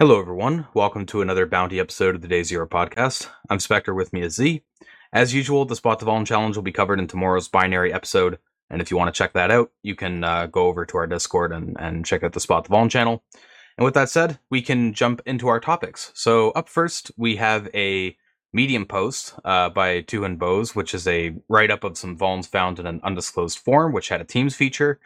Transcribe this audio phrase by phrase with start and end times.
[0.00, 0.66] Hello, everyone.
[0.72, 3.28] Welcome to another bounty episode of the Day Zero podcast.
[3.50, 3.92] I'm Spectre.
[3.92, 4.62] With me is Z.
[5.12, 8.38] As usual, the Spot the Vuln challenge will be covered in tomorrow's binary episode.
[8.70, 11.06] And if you want to check that out, you can uh, go over to our
[11.06, 13.22] Discord and, and check out the Spot the Vuln channel.
[13.76, 16.12] And with that said, we can jump into our topics.
[16.14, 18.16] So, up first, we have a
[18.54, 22.78] Medium post uh, by Tuhin Bose, which is a write up of some Vulns found
[22.78, 24.98] in an undisclosed form, which had a Teams feature.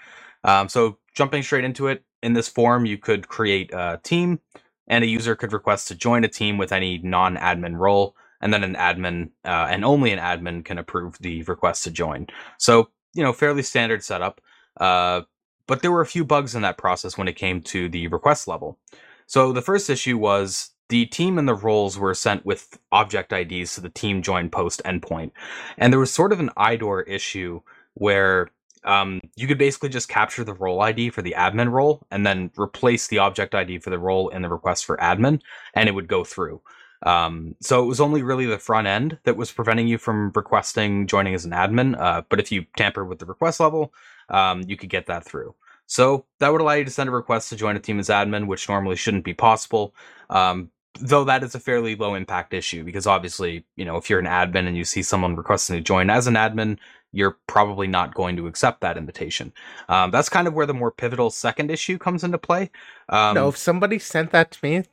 [0.44, 4.38] Um, so, jumping straight into it, in this form, you could create a team
[4.86, 8.64] and a user could request to join a team with any non-admin role and then
[8.64, 12.26] an admin uh, and only an admin can approve the request to join
[12.58, 14.40] so you know fairly standard setup
[14.78, 15.22] uh,
[15.66, 18.48] but there were a few bugs in that process when it came to the request
[18.48, 18.78] level
[19.26, 23.74] so the first issue was the team and the roles were sent with object IDs
[23.74, 25.30] to the team join post endpoint.
[25.78, 27.62] And there was sort of an IDOR issue
[27.94, 28.50] where
[28.84, 32.50] um, you could basically just capture the role ID for the admin role and then
[32.58, 35.40] replace the object ID for the role in the request for admin,
[35.74, 36.60] and it would go through.
[37.04, 41.06] Um, so it was only really the front end that was preventing you from requesting
[41.06, 41.98] joining as an admin.
[42.00, 43.92] Uh, but if you tamper with the request level,
[44.30, 45.54] um, you could get that through.
[45.86, 48.46] So that would allow you to send a request to join a team as admin,
[48.46, 49.94] which normally shouldn't be possible.
[50.30, 54.20] Um, though that is a fairly low impact issue because obviously, you know, if you're
[54.20, 56.78] an admin and you see someone requesting to join as an admin,
[57.14, 59.52] you're probably not going to accept that invitation.
[59.88, 62.70] Um, that's kind of where the more pivotal second issue comes into play.
[63.08, 64.84] Um, no, if somebody sent that to me,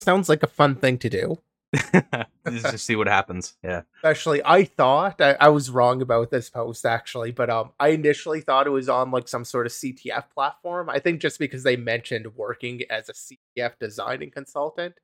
[0.00, 1.38] sounds like a fun thing to do.
[2.50, 3.54] just see what happens.
[3.62, 3.82] Yeah.
[3.98, 8.40] Especially, I thought I, I, was wrong about this post actually, but um, I initially
[8.40, 10.90] thought it was on like some sort of CTF platform.
[10.90, 14.96] I think just because they mentioned working as a CTF designing consultant,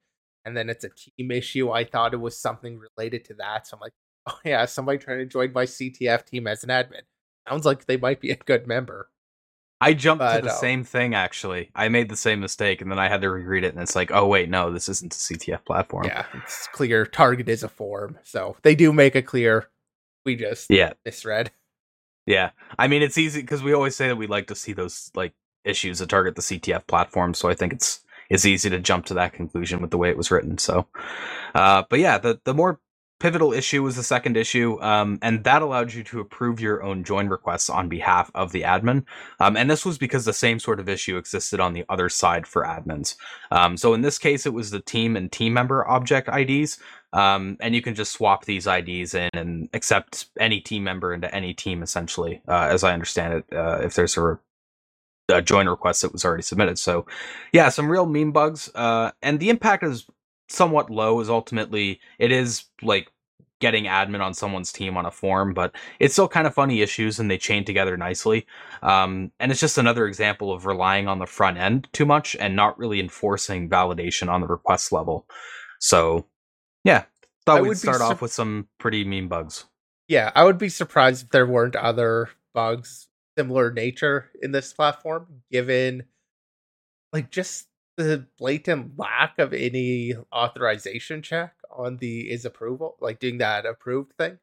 [0.45, 3.67] and then it's a team issue, I thought it was something related to that.
[3.67, 3.93] So I'm like,
[4.27, 7.03] oh yeah, somebody trying to join my CTF team as an admin.
[7.49, 9.09] Sounds like they might be a good member.
[9.81, 11.71] I jumped but, to the um, same thing actually.
[11.75, 14.11] I made the same mistake and then I had to reread it and it's like,
[14.11, 16.06] oh wait, no, this isn't a CTF platform.
[16.06, 18.19] Yeah, it's clear target is a form.
[18.23, 19.69] So they do make it clear.
[20.25, 21.50] We just yeah misread.
[22.25, 22.50] Yeah.
[22.79, 25.34] I mean it's easy because we always say that we like to see those like
[25.65, 28.00] issues that target the CTF platform, so I think it's
[28.31, 30.56] it's easy to jump to that conclusion with the way it was written.
[30.56, 30.87] So
[31.55, 32.81] uh but yeah, the the more
[33.19, 37.03] pivotal issue was the second issue, um, and that allowed you to approve your own
[37.03, 39.04] join requests on behalf of the admin.
[39.41, 42.47] Um, and this was because the same sort of issue existed on the other side
[42.47, 43.16] for admins.
[43.50, 46.78] Um, so in this case, it was the team and team member object IDs.
[47.12, 51.34] Um, and you can just swap these IDs in and accept any team member into
[51.34, 54.38] any team, essentially, uh, as I understand it, uh, if there's a
[55.43, 56.78] join request that was already submitted.
[56.78, 57.06] So,
[57.53, 58.71] yeah, some real meme bugs.
[58.75, 60.06] Uh, and the impact is
[60.49, 63.09] somewhat low is ultimately it is like
[63.61, 67.19] getting admin on someone's team on a form, but it's still kind of funny issues
[67.19, 68.47] and they chain together nicely.
[68.83, 72.55] Um, and it's just another example of relying on the front end too much and
[72.55, 75.27] not really enforcing validation on the request level.
[75.81, 76.27] So,
[76.85, 77.05] yeah,
[77.47, 79.65] thought I we'd start off with some pretty mean bugs.
[80.09, 85.43] Yeah, I would be surprised if there weren't other bugs similar nature in this platform,
[85.51, 86.05] given
[87.12, 93.39] like just the blatant lack of any authorization check on the is approval, like doing
[93.39, 94.39] that approved thing.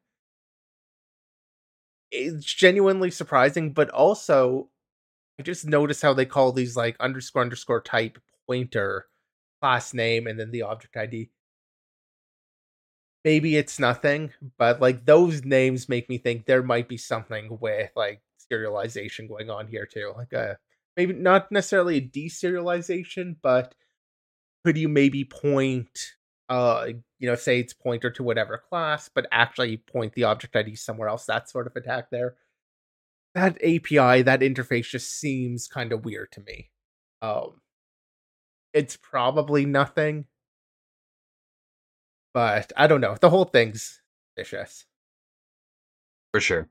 [2.12, 4.70] It's genuinely surprising, but also
[5.40, 9.08] I just notice how they call these like underscore underscore type pointer
[9.62, 11.30] class name and then the object ID.
[13.24, 17.92] Maybe it's nothing, but like those names make me think there might be something with
[17.96, 18.22] like
[18.52, 20.14] serialization going on here too.
[20.18, 20.58] Like a
[20.98, 23.76] maybe not necessarily a deserialization, but
[24.66, 25.90] could you maybe point
[26.50, 26.88] uh
[27.20, 31.08] you know say it's pointer to whatever class but actually point the object id somewhere
[31.10, 32.36] else that sort of attack there?
[33.36, 36.72] That api that interface just seems kind of weird to me.
[37.22, 37.62] Um
[38.74, 40.26] it's probably nothing.
[42.36, 44.02] But i don't know the whole thing's
[44.36, 44.86] vicious.
[46.34, 46.68] For sure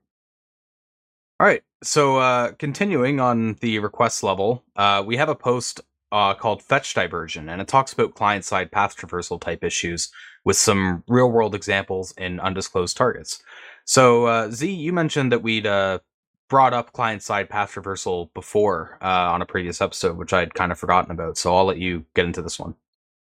[1.43, 1.63] all right.
[1.83, 6.93] So uh, continuing on the request level, uh, we have a post uh, called Fetch
[6.93, 10.09] Diversion, and it talks about client side path traversal type issues
[10.45, 13.43] with some real world examples in undisclosed targets.
[13.83, 15.99] So, uh, Z, you mentioned that we'd uh,
[16.47, 20.71] brought up client side path traversal before uh, on a previous episode, which I'd kind
[20.71, 21.37] of forgotten about.
[21.37, 22.75] So I'll let you get into this one.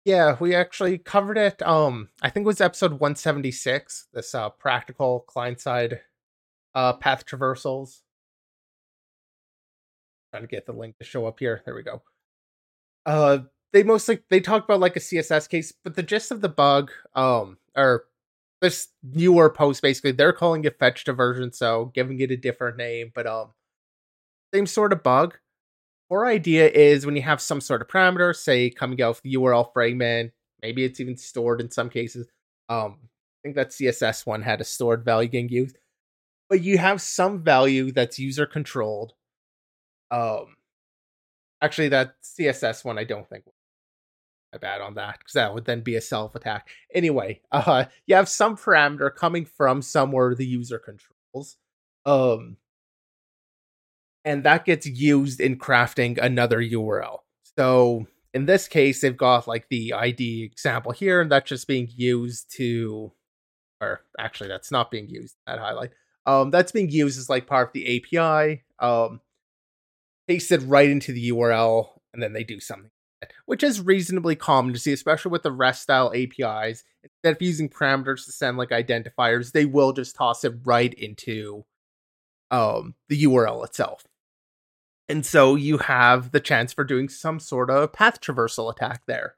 [0.05, 1.61] Yeah, we actually covered it.
[1.63, 4.07] Um, I think it was episode 176.
[4.13, 6.03] This practical client side
[6.75, 8.03] path traversals.
[10.35, 11.63] Trying to get the link to show up here.
[11.65, 12.03] There we go.
[13.07, 13.39] Uh,
[13.73, 16.91] they mostly they talk about like a CSS case, but the gist of the bug,
[17.15, 18.07] um, or
[18.61, 23.13] this newer post basically, they're calling it fetch diversion, so giving it a different name,
[23.15, 23.51] but um,
[24.53, 25.39] same sort of bug.
[26.09, 29.35] core idea is when you have some sort of parameter, say coming out of the
[29.35, 30.33] URL fragment,
[30.63, 32.27] maybe it's even stored in some cases.
[32.69, 35.79] Um, I think that CSS one had a stored value getting used,
[36.51, 39.13] but you have some value that's user controlled.
[40.11, 40.57] Um,
[41.61, 43.45] actually, that CSS one I don't think
[44.55, 46.69] my bad on that because that would then be a self attack.
[46.95, 51.57] Anyway, uh, you have some parameter coming from somewhere the user controls.
[52.07, 52.59] Um,
[54.25, 57.19] and that gets used in crafting another URL.
[57.59, 61.89] So in this case, they've got like the ID example here, and that's just being
[61.95, 63.13] used to,
[63.81, 65.37] or actually, that's not being used.
[65.47, 65.91] That highlight,
[66.27, 69.21] um, that's being used as like part of the API, um,
[70.27, 72.91] pasted right into the URL, and then they do something,
[73.47, 76.85] which is reasonably common to see, especially with the REST style APIs.
[77.03, 81.65] Instead of using parameters to send like identifiers, they will just toss it right into
[82.51, 84.05] um the URL itself.
[85.09, 89.35] And so you have the chance for doing some sort of path traversal attack there,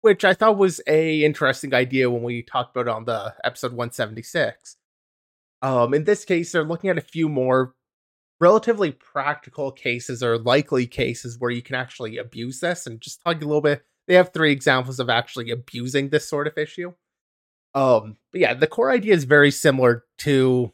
[0.00, 3.72] which I thought was a interesting idea when we talked about it on the episode
[3.72, 4.76] 176.
[5.62, 7.74] Um, in this case, they're looking at a few more
[8.40, 13.36] relatively practical cases or likely cases where you can actually abuse this and just talk
[13.36, 13.84] a little bit.
[14.06, 16.92] They have three examples of actually abusing this sort of issue.
[17.74, 20.72] Um, but yeah, the core idea is very similar to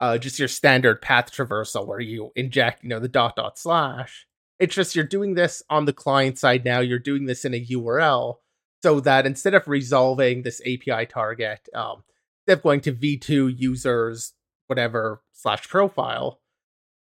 [0.00, 4.26] uh, just your standard path traversal where you inject, you know, the dot dot slash.
[4.58, 6.80] It's just you're doing this on the client side now.
[6.80, 8.36] You're doing this in a URL
[8.82, 12.04] so that instead of resolving this API target, um,
[12.46, 14.34] instead of going to v2 users
[14.66, 16.40] whatever slash profile,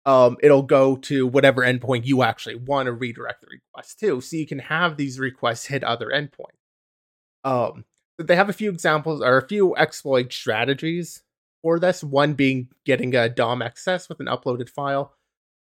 [0.05, 4.21] um, it'll go to whatever endpoint you actually want to redirect the request to.
[4.21, 6.57] So you can have these requests hit other endpoints.
[7.43, 7.85] Um,
[8.17, 11.23] they have a few examples or a few exploit strategies
[11.61, 12.03] for this.
[12.03, 15.13] One being getting a DOM access with an uploaded file.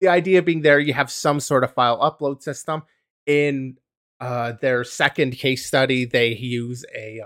[0.01, 2.83] The idea being there, you have some sort of file upload system.
[3.27, 3.79] In
[4.21, 7.23] uh, their second case study, they use a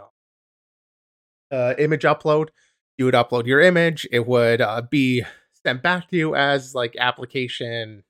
[1.51, 2.49] uh, uh, image upload.
[2.97, 4.07] You would upload your image.
[4.13, 5.25] It would uh, be
[5.69, 8.03] sent back to you as like application.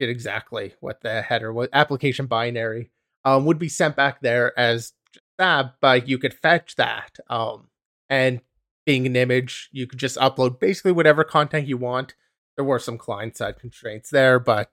[0.00, 1.68] Get exactly what the header was.
[1.72, 2.90] Application binary
[3.24, 4.94] um, would be sent back there as
[5.36, 7.68] that, but you could fetch that um,
[8.08, 8.40] and
[8.86, 12.14] being an image, you could just upload basically whatever content you want.
[12.56, 14.70] There were some client side constraints there, but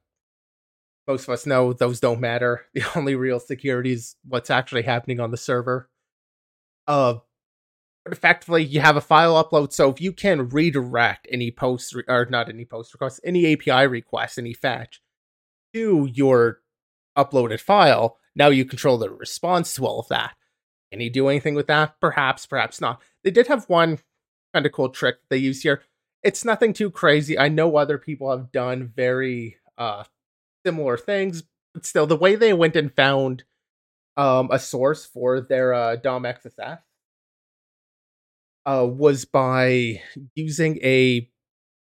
[1.07, 2.65] most of us know those don't matter.
[2.73, 5.89] The only real security is what's actually happening on the server.
[6.87, 7.15] Uh,
[8.05, 9.73] effectively, you have a file upload.
[9.73, 13.87] So if you can redirect any post re- or not any post request, any API
[13.87, 15.01] request, any fetch
[15.73, 16.61] to your
[17.17, 20.35] uploaded file, now you control the response to all of that.
[20.91, 21.95] Can you do anything with that?
[22.01, 23.01] Perhaps, perhaps not.
[23.23, 23.99] They did have one
[24.53, 25.83] kind of cool trick they use here.
[26.23, 27.37] It's nothing too crazy.
[27.37, 30.03] I know other people have done very uh
[30.65, 31.43] similar things,
[31.73, 33.43] but still the way they went and found
[34.17, 36.79] um a source for their uh DOM XSS
[38.65, 40.01] uh was by
[40.35, 41.29] using a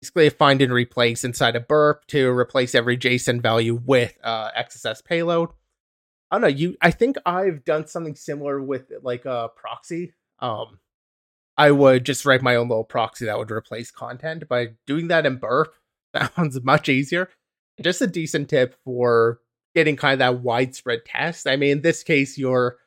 [0.00, 4.50] basically a find and replace inside a burp to replace every JSON value with uh
[4.52, 5.50] XSS payload.
[6.30, 6.48] I don't know.
[6.48, 10.14] You, I think I've done something similar with like a proxy.
[10.38, 10.78] Um,
[11.58, 14.48] I would just write my own little proxy that would replace content.
[14.48, 15.74] By doing that in Burp,
[16.36, 17.28] sounds much easier.
[17.82, 19.40] Just a decent tip for
[19.74, 21.46] getting kind of that widespread test.
[21.46, 22.78] I mean, in this case, you're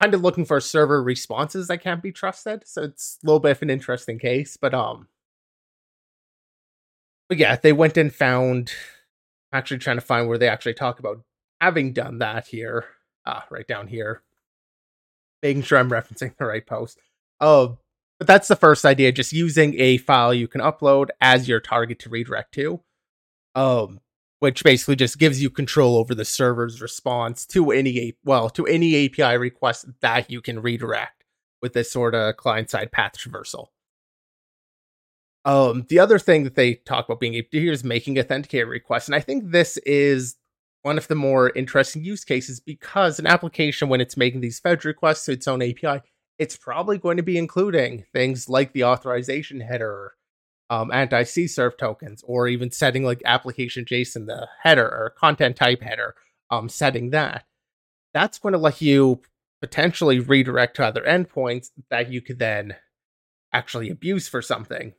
[0.00, 3.52] kind of looking for server responses that can't be trusted, so it's a little bit
[3.52, 4.56] of an interesting case.
[4.56, 5.08] But um,
[7.28, 8.72] but yeah, they went and found.
[9.52, 11.22] Actually, trying to find where they actually talk about
[11.60, 12.84] having done that here,
[13.24, 14.22] ah, right down here,
[15.42, 16.98] making sure I'm referencing the right post.
[17.40, 17.78] Oh,
[18.18, 21.98] but that's the first idea, just using a file you can upload as your target
[22.00, 22.82] to redirect to.
[23.54, 24.00] Um,
[24.40, 29.06] which basically just gives you control over the server's response to any well to any
[29.06, 31.24] API request that you can redirect
[31.60, 33.66] with this sort of client side path traversal.
[35.44, 38.68] Um, the other thing that they talk about being able to do is making authenticated
[38.68, 40.36] requests, and I think this is
[40.82, 44.84] one of the more interesting use cases because an application, when it's making these fetch
[44.84, 46.02] requests to its own API,
[46.38, 50.14] it's probably going to be including things like the authorization header,
[50.70, 55.82] um, anti CSRF tokens, or even setting like application JSON the header or content type
[55.82, 56.14] header,
[56.50, 57.44] um, setting that.
[58.14, 59.22] That's going to let you
[59.60, 62.76] potentially redirect to other endpoints that you could then
[63.52, 64.94] actually abuse for something.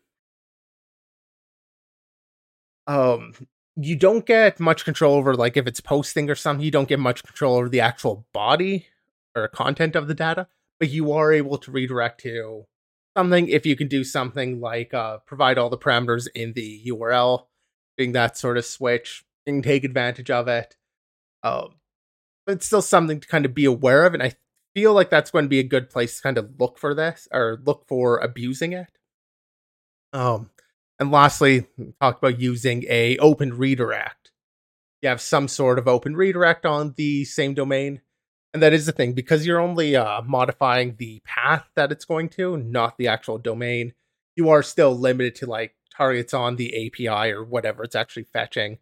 [2.88, 3.34] Um,
[3.76, 7.00] you don't get much control over like if it's posting or something you don't get
[7.00, 8.88] much control over the actual body
[9.36, 10.48] or content of the data
[10.80, 12.66] but you are able to redirect to
[13.18, 17.48] something if you can do something like uh, provide all the parameters in the url
[17.98, 20.76] doing that sort of switch you can take advantage of it.
[21.44, 21.76] Um,
[22.46, 24.34] but it's still something to kind of be aware of, and I
[24.74, 27.28] feel like that's going to be a good place to kind of look for this
[27.32, 28.90] or look for abusing it.
[30.14, 30.50] Um,
[31.00, 31.68] and lastly,
[32.02, 34.32] talk about using a open redirect.
[35.02, 38.02] You have some sort of open redirect on the same domain,
[38.54, 42.30] and that is the thing because you're only uh, modifying the path that it's going
[42.30, 43.94] to, not the actual domain.
[44.36, 48.80] You are still limited to like targets on the API or whatever it's actually fetching.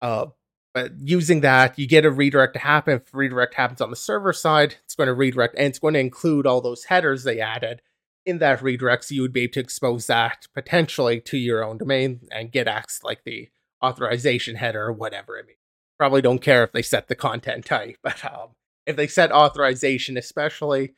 [0.00, 0.26] Uh,
[0.74, 2.96] but using that, you get a redirect to happen.
[2.96, 6.00] If redirect happens on the server side, it's going to redirect and it's going to
[6.00, 7.80] include all those headers they added
[8.26, 9.04] in that redirect.
[9.04, 12.68] So you would be able to expose that potentially to your own domain and get
[12.68, 13.48] access like the
[13.82, 15.58] authorization header or whatever it means.
[15.98, 18.50] Probably don't care if they set the content type, but um,
[18.86, 20.94] if they set authorization, especially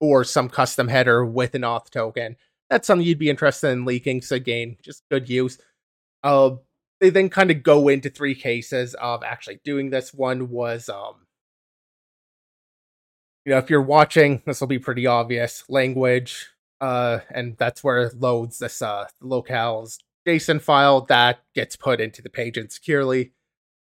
[0.00, 2.36] or some custom header with an auth token,
[2.68, 4.22] that's something you'd be interested in leaking.
[4.22, 5.58] So again, just good use.
[6.22, 6.56] Uh,
[7.00, 10.14] they then kind of go into three cases of actually doing this.
[10.14, 11.26] One was, um,
[13.44, 15.64] you know, if you're watching, this will be pretty obvious.
[15.68, 16.48] Language,
[16.80, 22.22] uh, and that's where it loads this uh locales JSON file that gets put into
[22.22, 23.32] the page insecurely.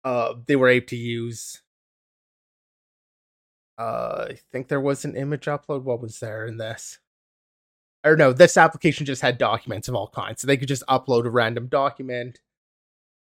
[0.04, 1.62] Uh, they were able to use.
[3.78, 5.82] Uh, I think there was an image upload.
[5.82, 6.98] What was there in this?
[8.04, 11.24] Or no, this application just had documents of all kinds, so they could just upload
[11.24, 12.40] a random document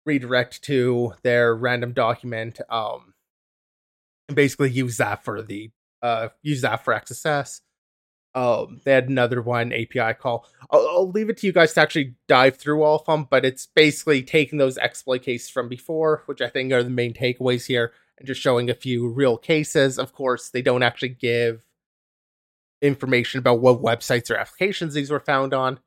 [0.05, 3.13] redirect to their random document um
[4.27, 7.62] and basically use that for the uh use that for XSS.
[8.35, 10.47] Um, they had another one API call.
[10.71, 13.45] I'll, I'll, leave it to you guys to actually dive through all of them, but
[13.45, 17.67] it's basically taking those exploit cases from before, which I think are the main takeaways
[17.67, 19.99] here, and just showing a few real cases.
[19.99, 21.61] Of course, they don't actually give
[22.81, 25.79] information about what websites or applications these were found on.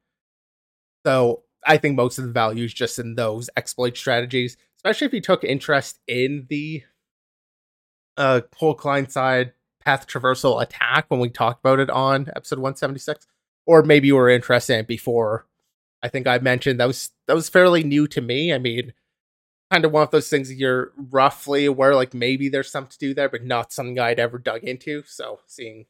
[1.05, 5.13] So I think most of the value is just in those exploit strategies, especially if
[5.13, 6.85] you took interest in the
[8.17, 9.53] uh, whole client side
[9.87, 13.25] path traversal attack when we talked about it on episode 176,
[13.67, 15.47] or maybe you were interested in it before.
[16.03, 18.53] I think I mentioned that was that was fairly new to me.
[18.53, 18.93] I mean,
[19.71, 23.15] kind of one of those things you're roughly aware, like maybe there's something to do
[23.15, 25.05] there, but not something I'd ever dug into.
[25.07, 25.87] So seeing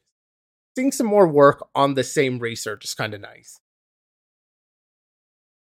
[0.75, 3.59] seeing some more work on the same research is kind of nice.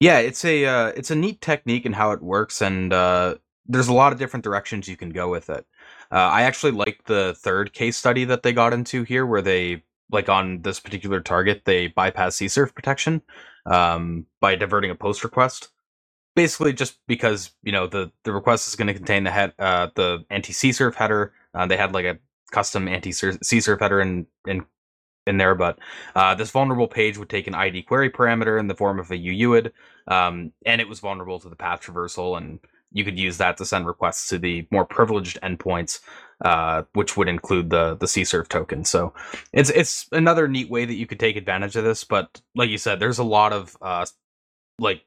[0.01, 3.89] Yeah, it's a uh, it's a neat technique and how it works, and uh, there's
[3.89, 5.65] a lot of different directions you can go with it.
[6.13, 9.83] Uh, I actually like the third case study that they got into here, where they
[10.11, 13.23] like on this particular target they bypass CSRF protection
[13.67, 15.69] um, by diverting a post request.
[16.37, 19.89] Basically, just because you know the the request is going to contain the head uh,
[19.95, 21.33] the anti CSRF header.
[21.55, 22.19] Uh, they had like a
[22.51, 24.67] custom anti CSRF header in in
[25.27, 25.79] in there, but
[26.15, 29.17] uh, this vulnerable page would take an ID query parameter in the form of a
[29.17, 29.71] UUID,
[30.09, 32.59] um, and it was vulnerable to the path traversal, and
[32.95, 36.01] you could use that to send requests to the more privileged endpoints,
[36.45, 38.85] uh, which would include the the CSRF token.
[38.85, 39.13] So
[39.53, 42.05] it's it's another neat way that you could take advantage of this.
[42.05, 44.07] But like you said, there's a lot of uh,
[44.79, 45.05] like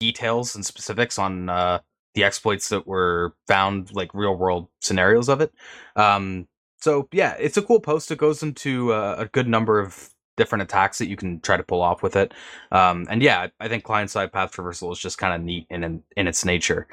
[0.00, 1.80] details and specifics on uh,
[2.14, 5.52] the exploits that were found, like real world scenarios of it.
[5.96, 6.46] Um,
[6.80, 8.10] so yeah, it's a cool post.
[8.12, 11.62] It goes into uh, a good number of different attacks that you can try to
[11.62, 12.32] pull off with it.
[12.72, 15.84] Um, and yeah, I think client side path traversal is just kind of neat in,
[15.84, 16.88] in, in its nature.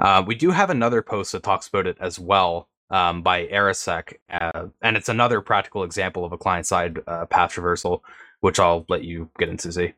[0.00, 4.14] Uh, we do have another post that talks about it as well um, by Arasec,
[4.30, 8.00] uh, and it's another practical example of a client side uh, path traversal,
[8.40, 9.72] which I'll let you get into.
[9.72, 9.94] Z.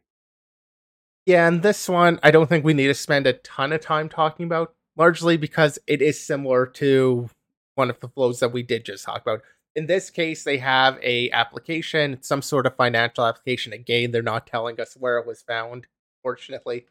[1.27, 4.09] Yeah, and this one I don't think we need to spend a ton of time
[4.09, 7.29] talking about, largely because it is similar to
[7.75, 9.43] one of the flows that we did just talk about.
[9.77, 13.73] In this case, they have a application, some sort of financial application.
[13.75, 15.87] Again, they're not telling us where it was found,
[16.23, 16.87] fortunately.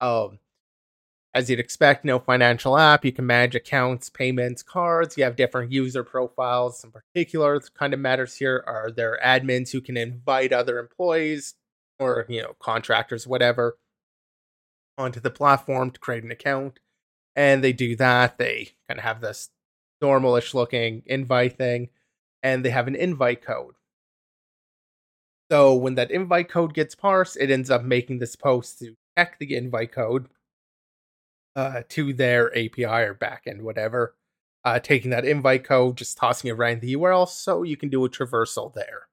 [0.00, 0.38] Um,
[1.34, 3.04] as you'd expect, no financial app.
[3.04, 5.16] You can manage accounts, payments, cards.
[5.16, 6.82] You have different user profiles.
[6.82, 11.54] In particular, kind of matters here are there admins who can invite other employees
[11.98, 13.76] or you know contractors, whatever,
[14.98, 16.80] onto the platform to create an account.
[17.36, 18.38] And they do that.
[18.38, 19.50] They kind of have this
[20.02, 21.90] normalish looking invite thing,
[22.42, 23.74] and they have an invite code.
[25.50, 29.38] So when that invite code gets parsed, it ends up making this post to check
[29.38, 30.28] the invite code
[31.56, 34.14] uh, to their API or backend, whatever.
[34.62, 37.88] Uh, taking that invite code, just tossing it right in the URL, so you can
[37.88, 39.08] do a traversal there.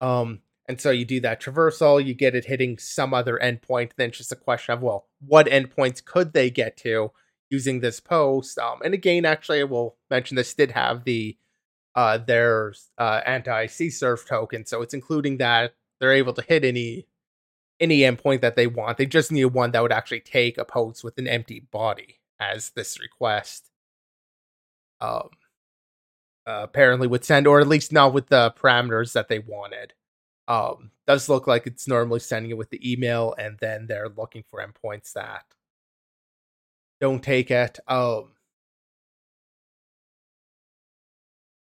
[0.00, 3.90] Um, and so you do that traversal, you get it hitting some other endpoint.
[3.96, 7.10] Then it's just a question of, well, what endpoints could they get to?
[7.50, 8.58] using this post.
[8.58, 11.36] Um, and again, actually, I will mention this did have the
[11.94, 17.06] uh, their uh, anti CSRF token, so it's including that they're able to hit any
[17.80, 18.98] any endpoint that they want.
[18.98, 22.70] They just need one that would actually take a post with an empty body as
[22.70, 23.70] this request.
[25.00, 25.28] Um,
[26.46, 29.92] uh, apparently would send, or at least not with the parameters that they wanted.
[30.48, 34.44] Um, does look like it's normally sending it with the email, and then they're looking
[34.50, 35.44] for endpoints that
[37.00, 37.78] don't take it.
[37.86, 38.32] Um,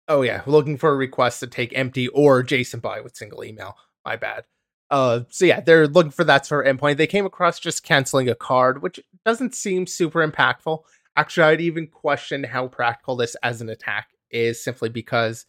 [0.08, 3.78] oh yeah, looking for a request to take empty or JSON body with single email.
[4.06, 4.46] My bad.
[4.90, 6.98] Uh, so yeah, they're looking for that sort of endpoint.
[6.98, 10.84] They came across just canceling a card, which doesn't seem super impactful.
[11.16, 15.46] Actually, I'd even question how practical this as an attack is, simply because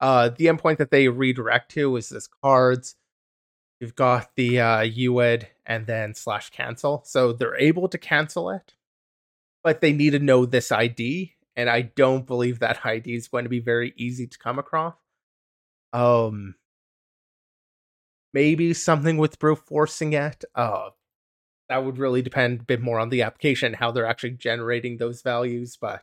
[0.00, 2.96] uh, the endpoint that they redirect to is this cards.
[3.80, 8.74] You've got the uh, UID and then slash cancel, so they're able to cancel it,
[9.62, 13.44] but they need to know this ID, and I don't believe that ID is going
[13.44, 14.94] to be very easy to come across.
[15.92, 16.54] Um,
[18.32, 20.44] maybe something with brute forcing it.
[20.54, 20.90] Uh,
[21.68, 25.22] that would really depend a bit more on the application, how they're actually generating those
[25.22, 25.76] values.
[25.80, 26.02] But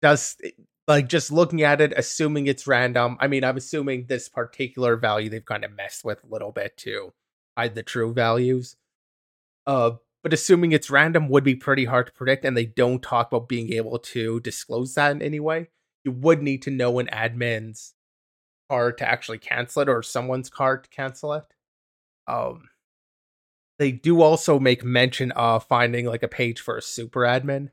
[0.00, 0.36] does
[0.86, 3.16] like just looking at it, assuming it's random.
[3.20, 6.76] I mean, I'm assuming this particular value they've kind of messed with a little bit
[6.78, 7.12] to
[7.56, 8.76] hide the true values.
[9.66, 13.32] Uh, but assuming it's random would be pretty hard to predict, and they don't talk
[13.32, 15.68] about being able to disclose that in any way.
[16.04, 17.94] You would need to know an admin's
[18.68, 21.44] card to actually cancel it or someone's card to cancel it.
[22.26, 22.70] Um,
[23.78, 27.70] they do also make mention of finding like a page for a super admin.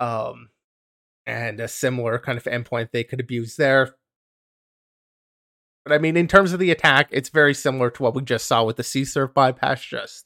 [0.00, 0.50] Um,
[1.28, 3.94] and a similar kind of endpoint they could abuse there.
[5.84, 8.46] But I mean, in terms of the attack, it's very similar to what we just
[8.46, 10.24] saw with the CSRF bypass, just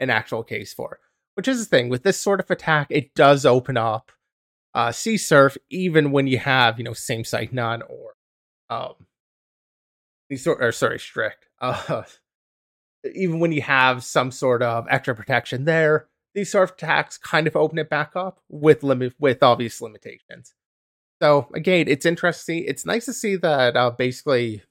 [0.00, 0.98] an actual case for.
[1.34, 4.10] Which is the thing with this sort of attack, it does open up
[4.74, 8.14] uh, CSRF even when you have you know same site none or
[8.70, 8.94] um
[10.28, 12.02] these sort or sorry strict uh
[13.14, 17.46] even when you have some sort of extra protection there these sort of attacks kind
[17.46, 20.54] of open it back up with limit with obvious limitations
[21.22, 24.62] so again it's interesting it's nice to see that uh basically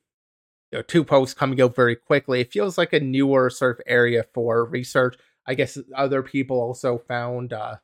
[0.72, 3.84] you know two posts coming out very quickly it feels like a newer sort of
[3.88, 7.76] area for research i guess other people also found uh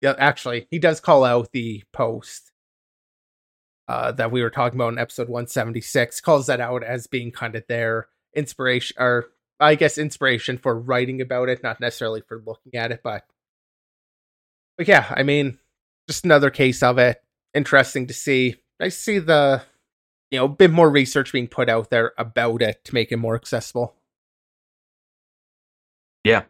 [0.00, 2.50] yeah actually he does call out the post
[3.88, 7.56] uh, that we were talking about in episode 176 calls that out as being kind
[7.56, 9.26] of their inspiration or
[9.62, 13.24] I guess inspiration for writing about it, not necessarily for looking at it, but
[14.76, 15.58] but yeah, I mean,
[16.08, 17.22] just another case of it.
[17.54, 18.56] Interesting to see.
[18.80, 19.62] I see the
[20.32, 23.18] you know, a bit more research being put out there about it to make it
[23.18, 23.94] more accessible.
[26.24, 26.44] Yeah,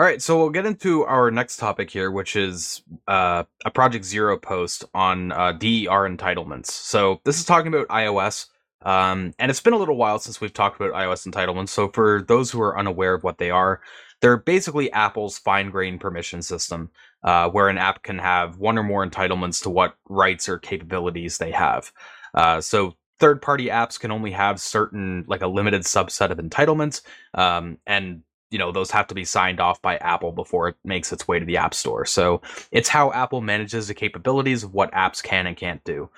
[0.00, 4.04] all right, so we'll get into our next topic here, which is uh, a Project
[4.04, 6.66] Zero post on uh, DER entitlements.
[6.66, 8.46] So this is talking about iOS,
[8.82, 11.70] um, and it's been a little while since we've talked about iOS entitlements.
[11.70, 13.80] So for those who are unaware of what they are,
[14.20, 16.92] they're basically Apple's fine-grained permission system,
[17.24, 21.38] uh, where an app can have one or more entitlements to what rights or capabilities
[21.38, 21.90] they have.
[22.34, 27.02] Uh, so third-party apps can only have certain, like a limited subset of entitlements,
[27.34, 31.12] um, and you know those have to be signed off by apple before it makes
[31.12, 32.06] its way to the app store.
[32.06, 32.40] So
[32.72, 36.10] it's how apple manages the capabilities of what apps can and can't do.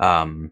[0.00, 0.46] Um,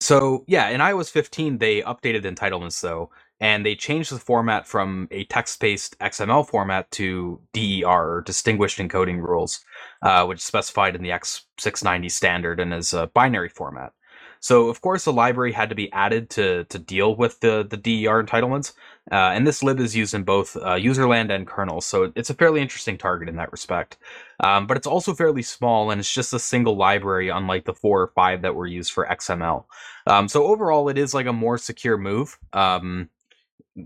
[0.00, 5.08] so yeah in ios 15 they updated entitlements though and they changed the format from
[5.10, 9.64] a text-based xml format to der or distinguished encoding rules
[10.02, 13.92] uh, which is specified in the x690 standard and is a binary format
[14.40, 17.76] so of course the library had to be added to to deal with the the
[17.76, 18.72] DER entitlements,
[19.10, 21.80] uh, and this lib is used in both uh, userland and kernel.
[21.80, 23.98] So it's a fairly interesting target in that respect.
[24.40, 28.00] Um, but it's also fairly small, and it's just a single library, unlike the four
[28.02, 29.64] or five that were used for XML.
[30.06, 32.38] Um, so overall, it is like a more secure move.
[32.52, 33.08] Um,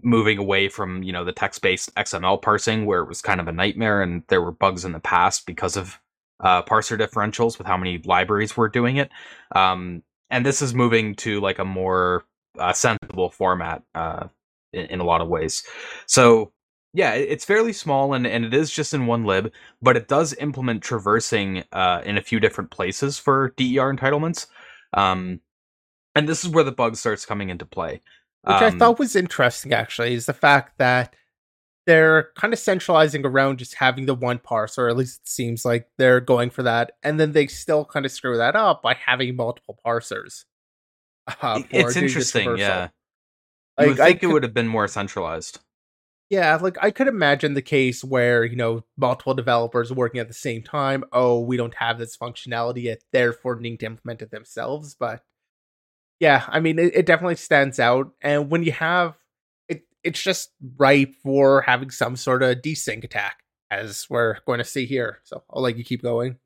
[0.03, 3.53] moving away from you know the text-based XML parsing, where it was kind of a
[3.53, 5.99] nightmare, and there were bugs in the past because of
[6.41, 9.11] uh, parser differentials with how many libraries were doing it.
[9.55, 10.03] Um,
[10.33, 12.25] and this is moving to like a more
[12.59, 14.27] uh, sensible format uh,
[14.73, 15.63] in, in, a lot of ways.
[16.07, 16.53] So
[16.95, 20.35] yeah, it's fairly small and, and it is just in one lib, but it does
[20.35, 24.47] implement traversing uh, in a few different places for DER entitlements.
[24.95, 25.41] Um,
[26.15, 28.01] and this is where the bug starts coming into play.
[28.43, 31.15] Which um, I thought was interesting, actually, is the fact that
[31.87, 35.65] they're kind of centralizing around just having the one parser, or at least it seems
[35.65, 38.95] like they're going for that, and then they still kind of screw that up by
[38.95, 40.45] having multiple parsers.
[41.41, 42.89] Uh, it's interesting, yeah.
[43.79, 45.61] Like, would think could, it would have been more centralized.
[46.31, 50.35] Yeah, like I could imagine the case where you know multiple developers working at the
[50.35, 51.05] same time.
[51.13, 54.95] Oh, we don't have this functionality yet, therefore needing to implement it themselves.
[54.99, 55.23] But
[56.21, 58.13] yeah, I mean, it, it definitely stands out.
[58.21, 59.17] And when you have
[60.05, 63.39] it's just ripe for having some sort of desync attack,
[63.71, 65.21] as we're going to see here.
[65.25, 66.39] So I'll let you keep going.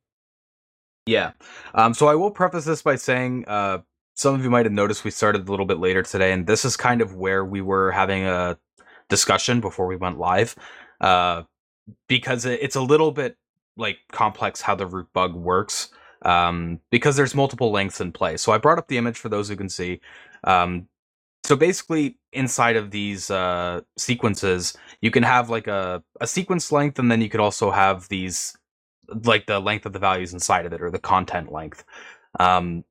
[1.06, 1.32] Yeah.
[1.74, 3.78] Um, so I will preface this by saying uh,
[4.14, 6.64] some of you might have noticed we started a little bit later today, and this
[6.64, 8.58] is kind of where we were having a
[9.08, 10.56] discussion before we went live,
[11.00, 11.42] uh,
[12.08, 13.36] because it's a little bit
[13.76, 15.90] like complex how the root bug works,
[16.22, 18.36] um, because there's multiple lengths in play.
[18.36, 20.00] So I brought up the image for those who can see.
[20.44, 20.88] Um,
[21.46, 26.98] so basically, inside of these uh, sequences, you can have like a, a sequence length,
[26.98, 28.56] and then you could also have these
[29.22, 31.84] like the length of the values inside of it or the content length.
[32.40, 32.84] Um,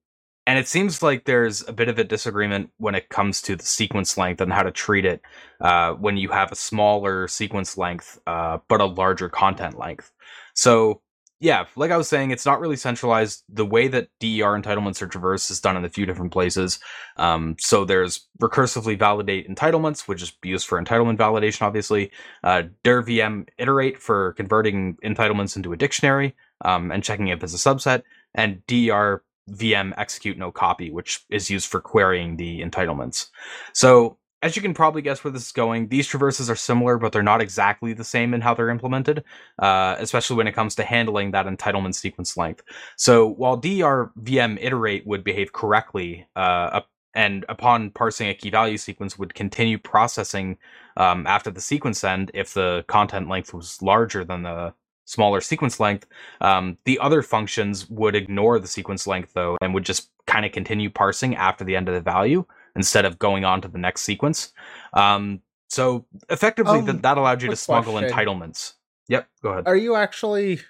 [0.47, 3.65] and it seems like there's a bit of a disagreement when it comes to the
[3.65, 5.21] sequence length and how to treat it
[5.59, 10.13] uh, when you have a smaller sequence length uh, but a larger content length.
[10.53, 11.01] So
[11.39, 13.43] yeah, like I was saying, it's not really centralized.
[13.49, 16.79] The way that DER entitlements are traversed is done in a few different places.
[17.17, 22.11] Um, so there's recursively validate entitlements, which is used for entitlement validation, obviously.
[22.43, 27.53] Uh, DER VM iterate for converting entitlements into a dictionary um, and checking if it's
[27.53, 29.21] a subset, and DER
[29.51, 33.27] VM execute no copy, which is used for querying the entitlements.
[33.73, 37.11] So as you can probably guess where this is going, these traverses are similar, but
[37.11, 39.23] they're not exactly the same in how they're implemented,
[39.57, 42.61] uh, especially when it comes to handling that entitlement sequence length.
[42.95, 46.81] So while DER VM iterate would behave correctly, uh,
[47.15, 50.59] and upon parsing a key value sequence would continue processing
[50.95, 55.79] um, after the sequence end if the content length was larger than the smaller sequence
[55.79, 56.05] length.
[56.41, 60.51] Um, the other functions would ignore the sequence length though and would just kind of
[60.51, 64.01] continue parsing after the end of the value instead of going on to the next
[64.01, 64.53] sequence.
[64.93, 68.17] Um, so effectively, um, th- that allowed you to smuggle question.
[68.17, 68.73] entitlements.
[69.07, 69.67] Yep, go ahead.
[69.67, 70.61] Are you actually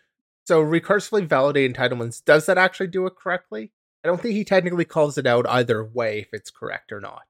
[0.46, 2.24] so recursively validate entitlements?
[2.24, 3.72] Does that actually do it correctly?
[4.04, 7.24] I don't think he technically calls it out either way if it's correct or not.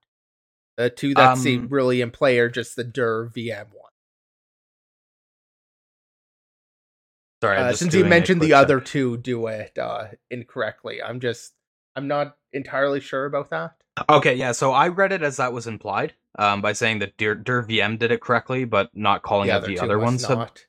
[0.78, 3.92] The two that um, seem really in play are just the DER VM one.
[7.42, 8.58] Sorry, uh, since you mentioned the check.
[8.58, 11.54] other two do it uh, incorrectly, I'm just
[11.96, 13.76] I'm not entirely sure about that.
[14.10, 14.52] Okay, yeah.
[14.52, 17.98] So I read it as that was implied um, by saying that DER, DER VM
[17.98, 20.28] did it correctly, but not calling out the other ones.
[20.28, 20.66] Not.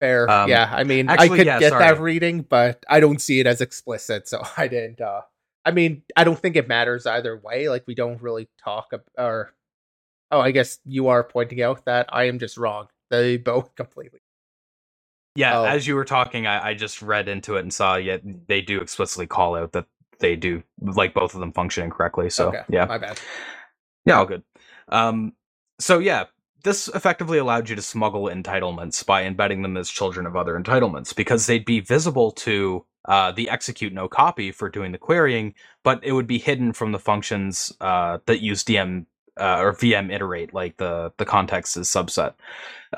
[0.00, 0.28] Fair.
[0.28, 1.84] Um, yeah, I mean, actually, I could yeah, get sorry.
[1.84, 5.00] that reading, but I don't see it as explicit, so I didn't.
[5.00, 5.22] uh
[5.64, 7.68] I mean, I don't think it matters either way.
[7.68, 9.54] Like, we don't really talk about, or
[10.32, 12.88] oh, I guess you are pointing out that I am just wrong.
[13.10, 14.20] They both completely.
[15.36, 15.64] Yeah, oh.
[15.64, 18.80] as you were talking, I, I, just read into it and saw yet they do
[18.80, 19.86] explicitly call out that
[20.22, 22.30] they do like both of them functioning correctly.
[22.30, 23.20] So okay, yeah, my bad.
[24.06, 24.42] Yeah, all good.
[24.88, 25.34] Um,
[25.78, 26.24] so yeah,
[26.64, 31.14] this effectively allowed you to smuggle entitlements by embedding them as children of other entitlements
[31.14, 36.00] because they'd be visible to uh, the execute no copy for doing the querying, but
[36.04, 39.06] it would be hidden from the functions uh, that use DM
[39.40, 42.34] uh, or VM iterate, like the the context is subset.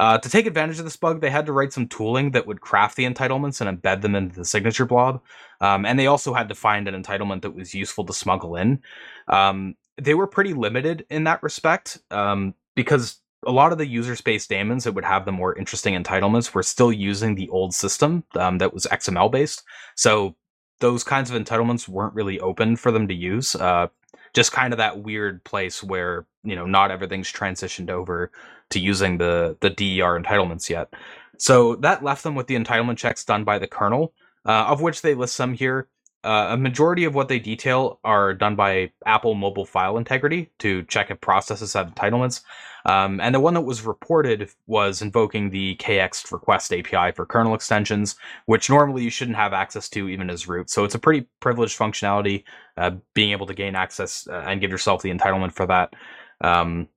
[0.01, 2.61] Uh, to take advantage of this bug, they had to write some tooling that would
[2.61, 5.23] craft the entitlements and embed them into the signature blob,
[5.61, 8.83] um, and they also had to find an entitlement that was useful to smuggle in.
[9.29, 14.16] Um, they were pretty limited in that respect um, because a lot of the user
[14.16, 18.25] space daemons that would have the more interesting entitlements were still using the old system
[18.37, 19.62] um, that was XML based.
[19.94, 20.35] So
[20.81, 23.55] those kinds of entitlements weren't really open for them to use.
[23.55, 23.88] Uh,
[24.35, 28.31] just kind of that weird place where you know not everything's transitioned over
[28.70, 30.92] to using the the DER entitlements yet.
[31.38, 34.12] So that left them with the entitlement checks done by the kernel,
[34.47, 35.88] uh, of which they list some here.
[36.25, 40.83] Uh, a majority of what they detail are done by Apple Mobile File Integrity to
[40.85, 42.43] check if processes have entitlements.
[42.87, 47.55] Um, and the one that was reported was invoking the kext request API for kernel
[47.55, 50.71] extensions, which normally you shouldn't have access to even as root.
[50.71, 52.45] So it's a pretty privileged functionality,
[52.79, 55.95] uh, being able to gain access uh, and give yourself the entitlement for that.
[56.41, 56.89] Um,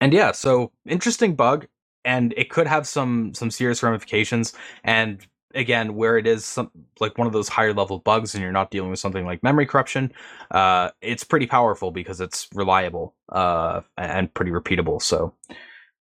[0.00, 1.66] and yeah, so interesting bug,
[2.04, 4.52] and it could have some some serious ramifications.
[4.82, 8.52] And again where it is some like one of those higher level bugs and you're
[8.52, 10.12] not dealing with something like memory corruption
[10.50, 15.32] uh it's pretty powerful because it's reliable uh and pretty repeatable so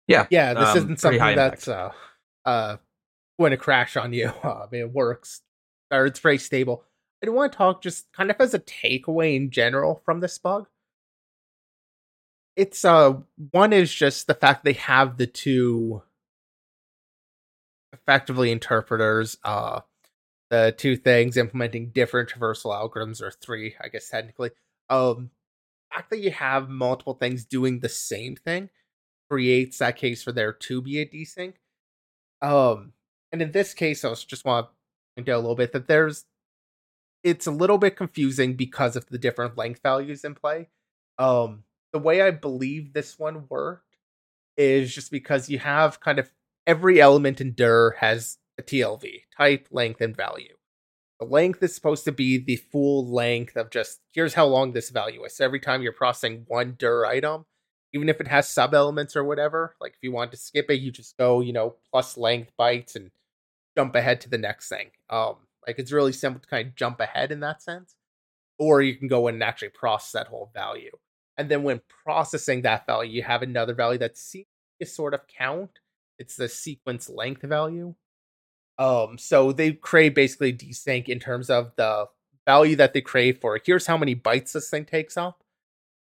[0.08, 1.90] yeah yeah this um, isn't something that's uh
[2.44, 2.76] uh
[3.38, 5.42] going to crash on you I mean, it works
[5.90, 6.84] or it's very stable.
[7.22, 10.38] I do want to talk just kind of as a takeaway in general from this
[10.38, 10.66] bug.
[12.56, 13.14] It's uh
[13.50, 16.02] one is just the fact they have the two
[17.92, 19.38] effectively interpreters.
[19.44, 19.80] Uh,
[20.50, 24.50] the two things implementing different traversal algorithms, or three, I guess technically.
[24.88, 25.30] Um,
[25.90, 28.70] the fact that you have multiple things doing the same thing
[29.28, 31.54] creates that case for there to be a desync.
[32.42, 32.92] Um,
[33.32, 34.72] and in this case, I just want to
[35.16, 36.26] point out a little bit that there's
[37.24, 40.68] it's a little bit confusing because of the different length values in play.
[41.18, 43.96] Um, the way I believe this one worked
[44.56, 46.30] is just because you have kind of
[46.66, 50.54] every element in DER has a TLV, type, length, and value.
[51.20, 54.90] The length is supposed to be the full length of just here's how long this
[54.90, 55.36] value is.
[55.36, 57.46] So every time you're processing one DER item,
[57.94, 60.80] even if it has sub elements or whatever, like if you want to skip it,
[60.80, 63.10] you just go, you know, plus length bytes and
[63.76, 64.90] jump ahead to the next thing.
[65.08, 67.94] Um, like it's really simple to kind of jump ahead in that sense.
[68.58, 70.92] Or you can go in and actually process that whole value.
[71.36, 74.46] And then when processing that value, you have another value that seems
[74.80, 75.78] to sort of count.
[76.18, 77.94] It's the sequence length value.
[78.78, 82.06] Um, so they crave basically desync in terms of the
[82.46, 85.42] value that they crave for here's how many bytes this thing takes up.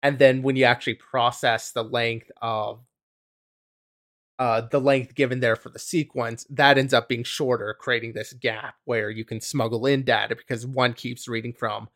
[0.03, 2.79] And then when you actually process the length of
[4.39, 8.33] uh, the length given there for the sequence, that ends up being shorter, creating this
[8.33, 11.89] gap where you can smuggle in data because one keeps reading from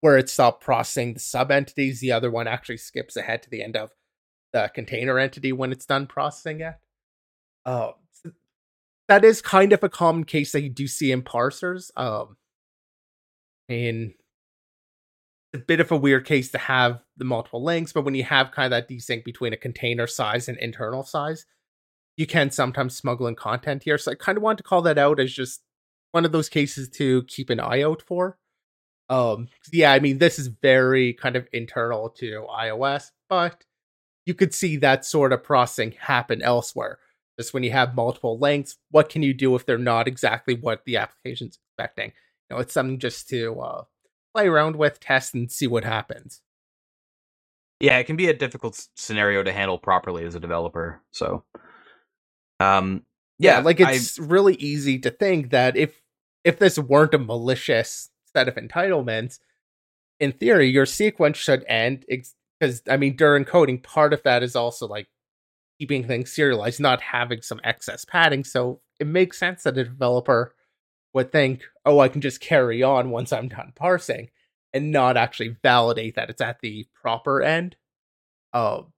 [0.00, 3.62] where it stopped processing the sub entities, the other one actually skips ahead to the
[3.62, 3.90] end of
[4.52, 6.74] the container entity when it's done processing it.
[7.66, 7.92] Uh,
[9.08, 11.90] that is kind of a common case that you do see in parsers.
[11.96, 12.36] Um,
[13.68, 14.14] and
[15.52, 18.52] a bit of a weird case to have the multiple lengths, but when you have
[18.52, 21.46] kind of that desync between a container size and internal size,
[22.16, 23.98] you can sometimes smuggle in content here.
[23.98, 25.62] So I kind of want to call that out as just
[26.12, 28.38] one of those cases to keep an eye out for.
[29.08, 33.64] Um, yeah, I mean, this is very kind of internal to iOS, but
[34.24, 36.98] you could see that sort of processing happen elsewhere.
[37.38, 40.84] Just when you have multiple lengths, what can you do if they're not exactly what
[40.84, 42.12] the application's expecting?
[42.48, 43.84] You know, it's something just to uh,
[44.34, 46.40] play around with, test, and see what happens.
[47.80, 51.02] Yeah, it can be a difficult scenario to handle properly as a developer.
[51.10, 51.44] So,
[52.58, 53.04] um,
[53.38, 54.24] yeah, yeah like it's I...
[54.24, 56.00] really easy to think that if
[56.42, 59.40] if this weren't a malicious set of entitlements,
[60.20, 64.56] in theory, your sequence should end because I mean, DER encoding, part of that is
[64.56, 65.08] also like
[65.78, 68.44] keeping things serialized, not having some excess padding.
[68.44, 70.54] So it makes sense that a developer
[71.12, 74.30] would think, oh, I can just carry on once I'm done parsing
[74.72, 77.76] and not actually validate that it's at the proper end.
[78.52, 78.92] Um,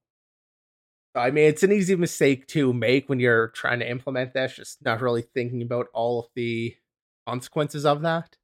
[1.15, 4.85] I mean, it's an easy mistake to make when you're trying to implement this, just
[4.85, 6.75] not really thinking about all of the
[7.27, 8.37] consequences of that.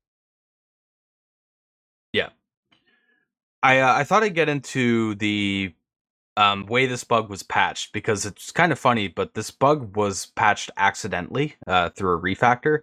[2.13, 2.31] Yeah.
[3.63, 5.75] I uh, I thought I'd get into the
[6.37, 10.27] um, way this bug was patched because it's kind of funny, but this bug was
[10.27, 12.81] patched accidentally uh, through a refactor,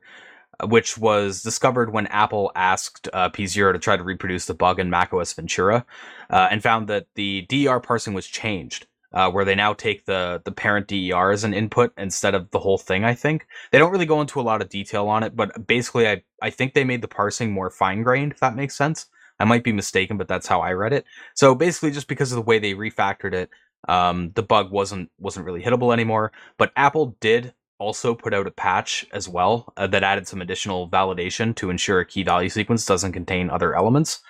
[0.60, 4.54] uh, which was discovered when Apple asked uh, P Zero to try to reproduce the
[4.54, 5.86] bug in macOS Ventura,
[6.30, 8.88] uh, and found that the DER parsing was changed.
[9.14, 12.60] Uh, where they now take the the parent DER as an input instead of the
[12.60, 13.04] whole thing.
[13.04, 16.08] I think they don't really go into a lot of detail on it, but basically,
[16.08, 18.32] I I think they made the parsing more fine grained.
[18.32, 19.08] If that makes sense.
[19.42, 21.06] I might be mistaken, but that's how I read it.
[21.34, 23.50] So basically, just because of the way they refactored it,
[23.90, 26.32] um, the bug wasn't wasn't really hittable anymore.
[26.58, 30.88] But Apple did also put out a patch as well uh, that added some additional
[30.88, 34.22] validation to ensure a key value sequence doesn't contain other elements.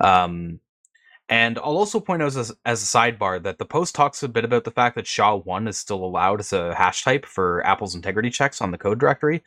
[0.00, 0.60] Um,
[1.30, 4.44] and I'll also point out as, as a sidebar that the post talks a bit
[4.44, 8.30] about the fact that SHA-1 is still allowed as a hash type for Apple's integrity
[8.30, 9.42] checks on the code directory,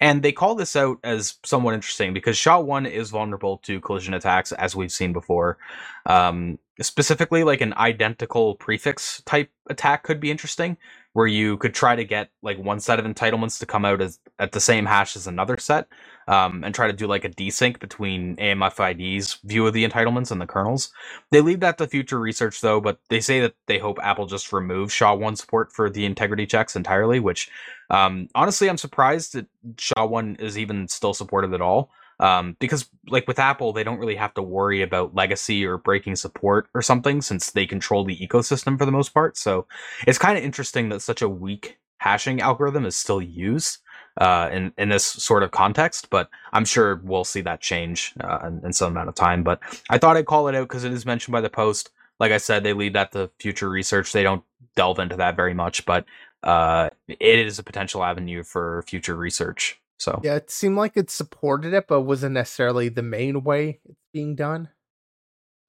[0.00, 4.52] and they call this out as somewhat interesting because SHA-1 is vulnerable to collision attacks,
[4.52, 5.58] as we've seen before.
[6.06, 10.76] Um, specifically, like an identical prefix type attack could be interesting,
[11.12, 14.18] where you could try to get like one set of entitlements to come out as
[14.38, 15.88] at the same hash as another set,
[16.28, 20.40] um, and try to do like a desync between AMFID's view of the entitlements and
[20.40, 20.92] the kernels.
[21.30, 24.52] They leave that to future research though, but they say that they hope Apple just
[24.52, 27.50] removes SHA-1 support for the integrity checks entirely, which
[27.90, 31.90] um, honestly, I'm surprised that SHA-1 is even still supported at all.
[32.20, 36.16] Um, because like with Apple, they don't really have to worry about legacy or breaking
[36.16, 39.36] support or something since they control the ecosystem for the most part.
[39.36, 39.66] So
[40.06, 43.78] it's kind of interesting that such a weak hashing algorithm is still used
[44.18, 46.10] uh, in in this sort of context.
[46.10, 49.42] But I'm sure we'll see that change uh, in, in some amount of time.
[49.42, 51.90] But I thought I'd call it out because it is mentioned by the post.
[52.18, 54.12] Like I said, they leave that to future research.
[54.12, 54.44] They don't
[54.76, 56.04] delve into that very much, but
[56.42, 59.79] uh, it is a potential avenue for future research.
[60.00, 64.00] So yeah, it seemed like it supported it, but wasn't necessarily the main way it's
[64.12, 64.70] being done.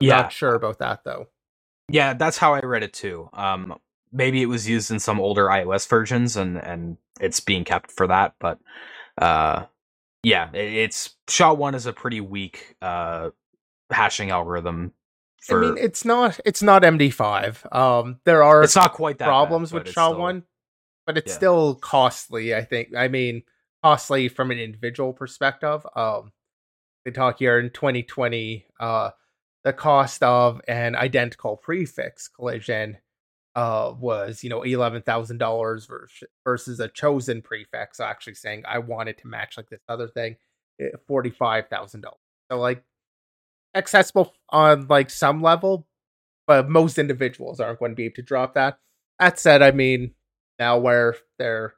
[0.02, 1.28] I'm yeah, not sure about that though.
[1.90, 3.30] Yeah, that's how I read it too.
[3.34, 3.78] Um,
[4.12, 8.08] maybe it was used in some older iOS versions, and and it's being kept for
[8.08, 8.36] that.
[8.40, 8.60] But
[9.18, 9.66] uh,
[10.24, 13.32] yeah, it, it's SHA-1 is a pretty weak uh
[13.92, 14.94] hashing algorithm
[15.42, 15.62] for...
[15.62, 17.76] I mean, it's not it's not MD5.
[17.76, 20.44] Um, there are it's not quite problems bad, with SHA-1,
[21.06, 21.36] but it's yeah.
[21.36, 22.56] still costly.
[22.56, 22.96] I think.
[22.96, 23.44] I mean,
[23.84, 25.86] costly from an individual perspective.
[25.96, 26.32] Um,
[27.06, 29.12] they talk here in 2020, uh,
[29.64, 32.98] the cost of an identical prefix collision
[33.54, 35.86] uh was you know eleven thousand dollars
[36.46, 40.38] versus a chosen prefix actually saying I wanted to match like this other thing,
[40.80, 42.18] eh, forty five thousand dollars.
[42.50, 42.84] So like
[43.76, 45.86] accessible on like some level,
[46.48, 48.80] but most individuals aren't going to be able to drop that.
[49.20, 50.14] That said, I mean
[50.58, 51.74] now where they're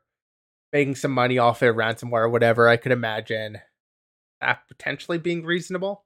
[0.73, 3.59] making some money off it, ransomware or whatever, I could imagine
[4.41, 6.03] that potentially being reasonable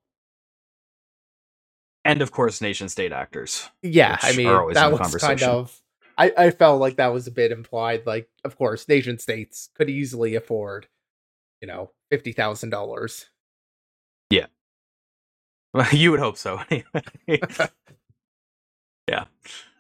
[2.08, 3.70] and of course nation state actors.
[3.84, 5.82] Yeah, I mean that was kind of
[6.18, 8.08] I, I felt like that was a bit implied.
[8.08, 10.88] Like, of course, nation states could easily afford,
[11.62, 13.28] you know, fifty thousand dollars.
[14.32, 14.48] Yeah.
[15.74, 16.62] Well, you would hope so.
[17.28, 19.26] yeah.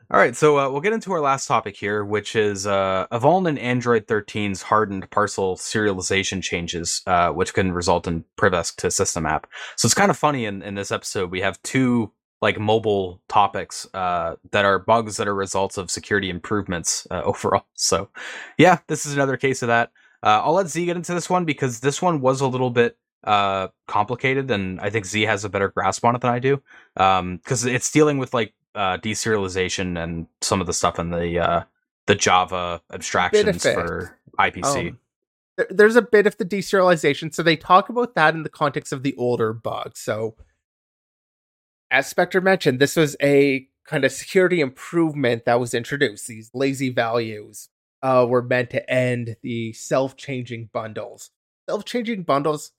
[0.10, 3.46] All right, so uh, we'll get into our last topic here, which is uh, Evoln
[3.46, 9.26] and Android 13's hardened parcel serialization changes, uh, which can result in Privesc to system
[9.26, 9.48] app.
[9.76, 13.86] So it's kind of funny in, in this episode, we have two like mobile topics
[13.94, 17.66] uh, that are bugs that are results of security improvements uh, overall.
[17.74, 18.10] So,
[18.58, 19.92] yeah, this is another case of that.
[20.24, 22.98] Uh, I'll let Z get into this one because this one was a little bit
[23.26, 26.62] uh, complicated, and I think Z has a better grasp on it than I do
[26.96, 31.40] because um, it's dealing with like uh, deserialization and some of the stuff in the
[31.40, 31.64] uh,
[32.06, 34.90] the Java abstractions for IPC.
[34.90, 35.00] Um,
[35.72, 39.02] there's a bit of the deserialization, so they talk about that in the context of
[39.02, 39.98] the older bug.
[39.98, 40.36] So
[41.90, 46.28] as Spectre mentioned, this was a kind of security improvement that was introduced.
[46.28, 47.70] These lazy values
[48.04, 51.32] uh, were meant to end the self-changing bundles.
[51.70, 52.72] Self-changing bundles.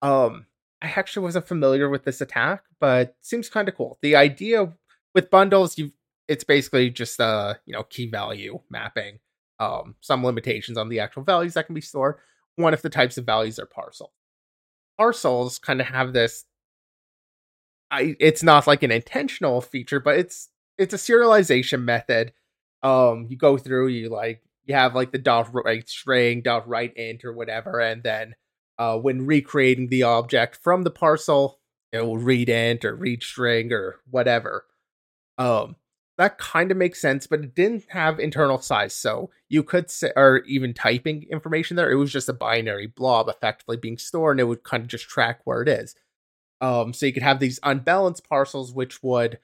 [0.00, 0.46] Um,
[0.80, 3.98] I actually wasn't familiar with this attack, but seems kind of cool.
[4.02, 4.72] The idea
[5.14, 5.92] with bundles, you
[6.28, 9.18] it's basically just a uh, you know key value mapping.
[9.60, 12.16] Um, some limitations on the actual values that can be stored.
[12.56, 14.12] One of the types of values are parcel.
[14.98, 16.44] Parcels kind of have this
[17.90, 20.48] I it's not like an intentional feature, but it's
[20.78, 22.32] it's a serialization method.
[22.82, 26.92] Um, you go through, you like you have like the dot right string, dot right
[26.96, 28.34] int or whatever, and then
[28.78, 31.60] uh, when recreating the object from the parcel,
[31.92, 34.66] it will read int or read string or whatever.
[35.38, 35.76] Um,
[36.16, 40.12] that kind of makes sense, but it didn't have internal size, so you could say,
[40.14, 41.90] or even typing information there.
[41.90, 45.08] It was just a binary blob effectively being stored, and it would kind of just
[45.08, 45.96] track where it is.
[46.60, 49.38] Um, so you could have these unbalanced parcels, which would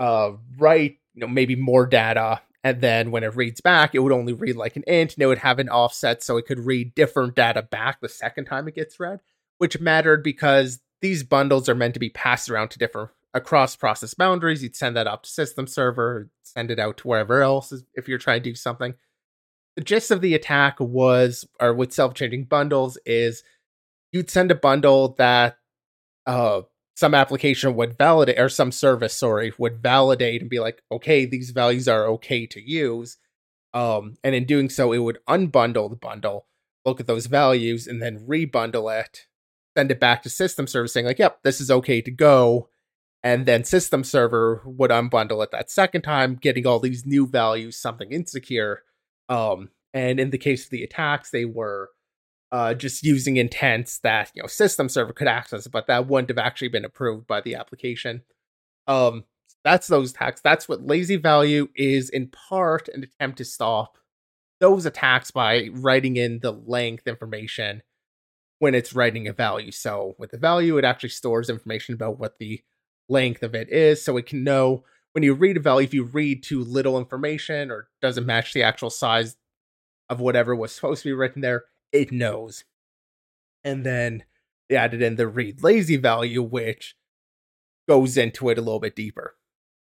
[0.00, 4.12] uh, write, you know, maybe more data, and then when it reads back, it would
[4.12, 6.94] only read like an int, and it would have an offset, so it could read
[6.96, 9.20] different data back the second time it gets read,
[9.58, 14.14] which mattered because these bundles are meant to be passed around to different across process
[14.14, 14.62] boundaries.
[14.62, 18.18] You'd send that up to system server, send it out to wherever else if you're
[18.18, 18.94] trying to do something.
[19.76, 23.42] The gist of the attack was, or with self-changing bundles, is
[24.12, 25.58] you'd send a bundle that
[26.26, 26.62] uh,
[26.94, 31.50] some application would validate or some service sorry would validate and be like okay these
[31.50, 33.18] values are okay to use
[33.74, 36.46] um, and in doing so it would unbundle the bundle
[36.84, 39.26] look at those values and then rebundle it
[39.76, 42.68] send it back to system server saying like yep this is okay to go
[43.24, 47.76] and then system server would unbundle it that second time getting all these new values
[47.76, 48.82] something insecure
[49.28, 51.90] um, and in the case of the attacks they were
[52.54, 56.38] uh, just using intents that you know system server could access, but that wouldn't have
[56.38, 58.22] actually been approved by the application.
[58.86, 59.24] Um,
[59.64, 60.40] that's those attacks.
[60.40, 63.98] That's what lazy value is in part an attempt to stop
[64.60, 67.82] those attacks by writing in the length information
[68.60, 69.72] when it's writing a value.
[69.72, 72.62] So with the value, it actually stores information about what the
[73.08, 76.04] length of it is, so it can know when you read a value if you
[76.04, 79.36] read too little information or doesn't match the actual size
[80.08, 81.64] of whatever was supposed to be written there
[81.94, 82.64] it knows.
[83.62, 84.24] And then
[84.68, 86.96] they added in the read lazy value, which
[87.88, 89.36] goes into it a little bit deeper.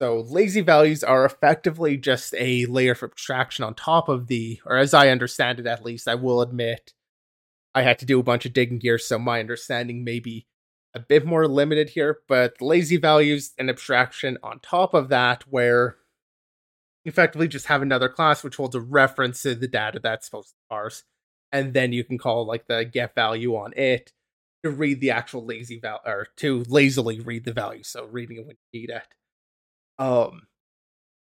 [0.01, 4.77] So lazy values are effectively just a layer of abstraction on top of the, or
[4.77, 6.95] as I understand it at least, I will admit
[7.75, 10.47] I had to do a bunch of digging here, so my understanding may be
[10.99, 15.97] a bit more limited here, but lazy values and abstraction on top of that where
[17.05, 20.55] effectively just have another class which holds a reference to the data that's supposed to
[20.69, 21.05] parse
[21.53, 24.13] and then you can call like the get value on it
[24.65, 27.83] to read the actual lazy value or to lazily read the value.
[27.83, 29.03] So reading it when you need it.
[29.99, 30.43] Um,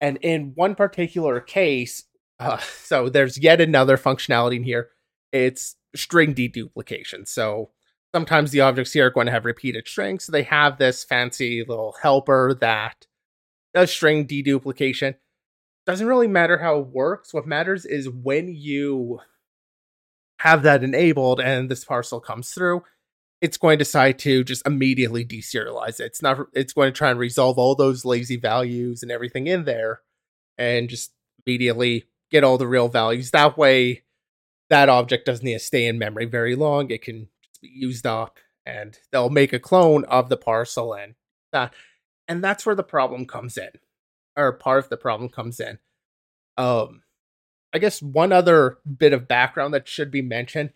[0.01, 2.03] and in one particular case,
[2.39, 4.89] uh, so there's yet another functionality in here.
[5.32, 7.28] It's string deduplication.
[7.28, 7.72] So
[8.14, 10.26] sometimes the objects here are going to have repeated strings.
[10.26, 13.07] So they have this fancy little helper that
[13.74, 15.16] does string deduplication.
[15.86, 17.34] Doesn't really matter how it works.
[17.34, 19.20] What matters is when you
[20.39, 22.84] have that enabled and this parcel comes through,
[23.41, 26.05] it's going to decide to just immediately deserialize it.
[26.05, 29.66] It's not it's going to try and resolve all those lazy values and everything in
[29.66, 30.01] there
[30.57, 31.11] and just
[31.45, 33.32] immediately get all the real values.
[33.32, 34.03] That way,
[34.70, 36.89] that object doesn't need to stay in memory very long.
[36.89, 37.28] It can
[37.64, 41.16] be used up, and they'll make a clone of the parcel and
[41.51, 41.74] that.
[42.28, 43.70] And that's where the problem comes in,
[44.38, 45.80] or part of the problem comes in.
[46.57, 47.03] Um,
[47.74, 50.72] I guess one other bit of background that should be mentioned,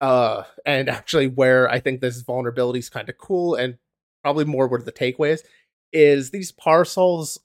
[0.00, 3.78] uh, and actually where I think this vulnerability is kind of cool and
[4.22, 5.42] probably more where the takeaway is,
[5.92, 7.38] is these parcels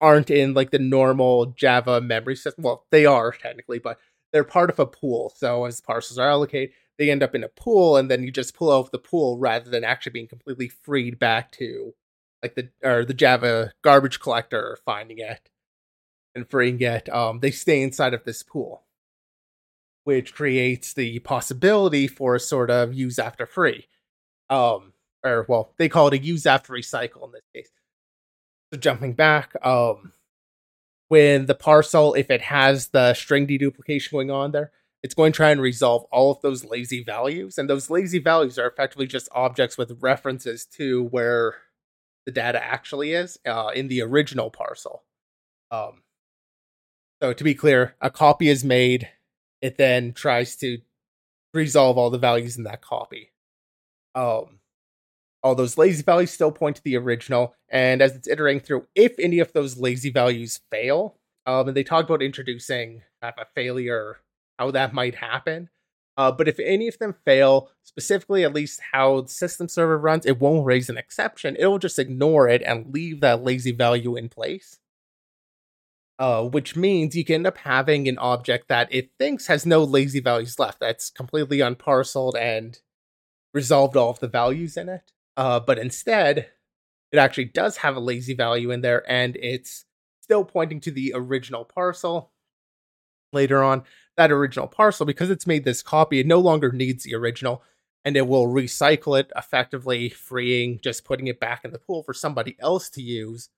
[0.00, 2.64] aren't in like the normal Java memory system.
[2.64, 3.98] Well, they are technically, but
[4.32, 5.32] they're part of a pool.
[5.36, 8.54] So as parcels are allocated, they end up in a pool, and then you just
[8.54, 11.94] pull out of the pool rather than actually being completely freed back to
[12.42, 15.48] like the or the Java garbage collector finding it
[16.34, 18.84] and freeing it, um, they stay inside of this pool,
[20.04, 23.88] which creates the possibility for a sort of use after free.
[24.50, 24.92] Um,
[25.24, 27.70] or well, they call it a use after recycle in this case.
[28.74, 30.12] So jumping back, um,
[31.08, 34.70] when the parcel, if it has the string deduplication going on there,
[35.02, 37.58] it's going to try and resolve all of those lazy values.
[37.58, 41.56] And those lazy values are effectively just objects with references to where
[42.26, 45.04] the data actually is uh, in the original parcel.
[45.70, 46.02] Um,
[47.22, 49.08] so to be clear, a copy is made.
[49.62, 50.78] It then tries to
[51.52, 53.32] resolve all the values in that copy.
[54.14, 54.60] Um,
[55.42, 59.18] all those lazy values still point to the original, and as it's iterating through, if
[59.18, 64.18] any of those lazy values fail, um, and they talk about introducing a failure,
[64.60, 65.70] how that might happen.
[66.16, 70.26] Uh, but if any of them fail, specifically at least how the system server runs,
[70.26, 71.56] it won't raise an exception.
[71.58, 74.80] It'll just ignore it and leave that lazy value in place
[76.20, 79.82] uh, which means you can end up having an object that it thinks has no
[79.82, 80.78] lazy values left.
[80.78, 82.78] That's completely unparceled and
[83.54, 85.12] resolved all of the values in it.
[85.38, 86.50] Uh, but instead,
[87.10, 89.86] it actually does have a lazy value in there, and it's
[90.20, 92.32] still pointing to the original parcel.
[93.32, 93.84] Later on,
[94.20, 97.62] that original parcel, because it's made this copy, it no longer needs the original,
[98.04, 102.12] and it will recycle it, effectively freeing just putting it back in the pool for
[102.12, 103.48] somebody else to use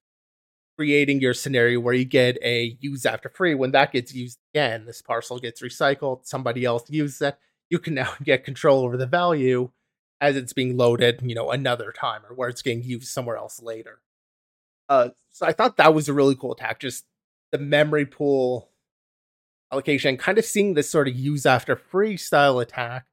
[0.77, 3.55] creating your scenario where you get a use after free.
[3.55, 7.37] When that gets used again, this parcel gets recycled, somebody else uses it.
[7.69, 9.71] You can now get control over the value
[10.21, 13.61] as it's being loaded, you know, another time or where it's getting used somewhere else
[13.61, 14.01] later.
[14.89, 16.81] Uh, so I thought that was a really cool attack.
[16.81, 17.05] Just
[17.51, 18.72] the memory pool
[19.73, 23.07] allocation, kind of seeing this sort of use after free style attack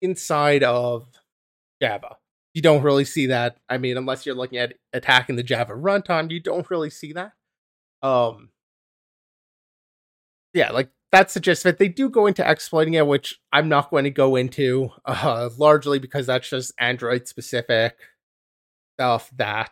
[0.00, 1.08] inside of
[1.82, 2.16] Java
[2.58, 3.56] you don't really see that.
[3.68, 7.30] I mean, unless you're looking at attacking the Java runtime, you don't really see that.
[8.02, 8.50] Um,
[10.52, 11.78] yeah, like that's the gist of it.
[11.78, 16.00] They do go into exploiting it, which I'm not going to go into, uh, largely
[16.00, 17.96] because that's just Android specific
[18.96, 19.70] stuff that,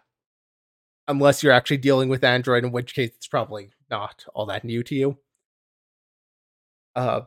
[1.09, 4.85] unless you're actually dealing with Android, in which case it's probably not all that new
[4.85, 5.19] to you.
[6.97, 7.21] Uh,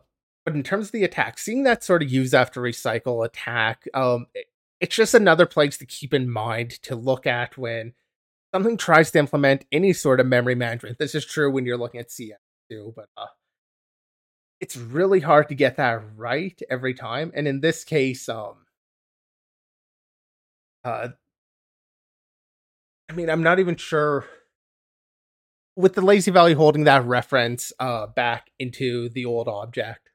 [0.45, 4.25] but in terms of the attack, seeing that sort of use after recycle attack, um,
[4.81, 7.93] it's just another place to keep in mind to look at when
[8.53, 10.97] something tries to implement any sort of memory management.
[10.97, 12.39] This is true when you're looking at CS
[12.69, 13.27] too, but uh,
[14.59, 17.31] it's really hard to get that right every time.
[17.35, 18.55] And in this case, um,
[20.83, 21.09] uh,
[23.09, 24.25] I mean, I'm not even sure
[25.79, 30.09] with the lazy value holding that reference uh back into the old object.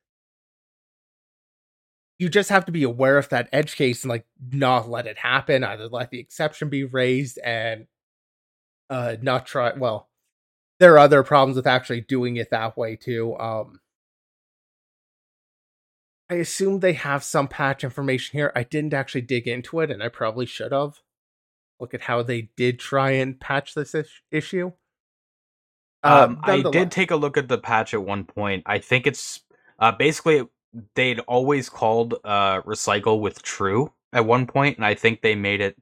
[2.18, 5.16] You just have to be aware of that edge case and like not let it
[5.16, 7.86] happen either let the exception be raised and
[8.90, 10.10] uh not try well
[10.80, 13.80] there are other problems with actually doing it that way too um.
[16.28, 18.50] I assume they have some patch information here.
[18.56, 21.00] I didn't actually dig into it and i probably should have.
[21.80, 24.72] Look at how they did try and patch this is- issue
[26.04, 29.40] um, i did take a look at the patch at one point i think it's
[29.78, 30.46] uh, basically
[30.94, 35.60] they'd always called uh, recycle with true at one point, and I think they made
[35.60, 35.76] it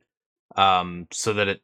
[0.56, 1.62] um, so that it.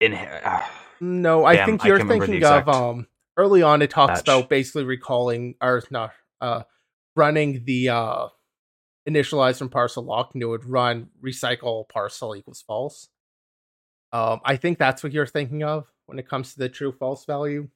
[0.00, 0.12] In
[1.00, 3.06] no, I think you're I thinking of um
[3.36, 3.82] early on.
[3.82, 4.22] It talks patch.
[4.22, 6.62] about basically recalling or not uh
[7.14, 8.26] running the uh
[9.08, 13.08] initialize from parcel lock, and it would run recycle parcel equals false.
[14.12, 17.24] Um, I think that's what you're thinking of when it comes to the true false
[17.24, 17.68] value.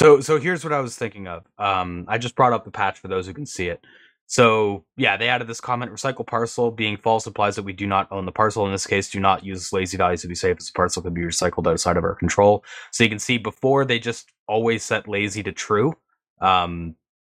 [0.00, 1.44] So so here's what I was thinking of.
[1.58, 3.84] Um, I just brought up the patch for those who can see it.
[4.26, 8.10] So yeah, they added this comment: recycle parcel being false implies that we do not
[8.10, 8.64] own the parcel.
[8.64, 11.12] In this case, do not use lazy values to be safe, as the parcel can
[11.12, 12.64] be recycled outside of our control.
[12.92, 15.94] So you can see before they just always set lazy to true,
[16.40, 16.94] um,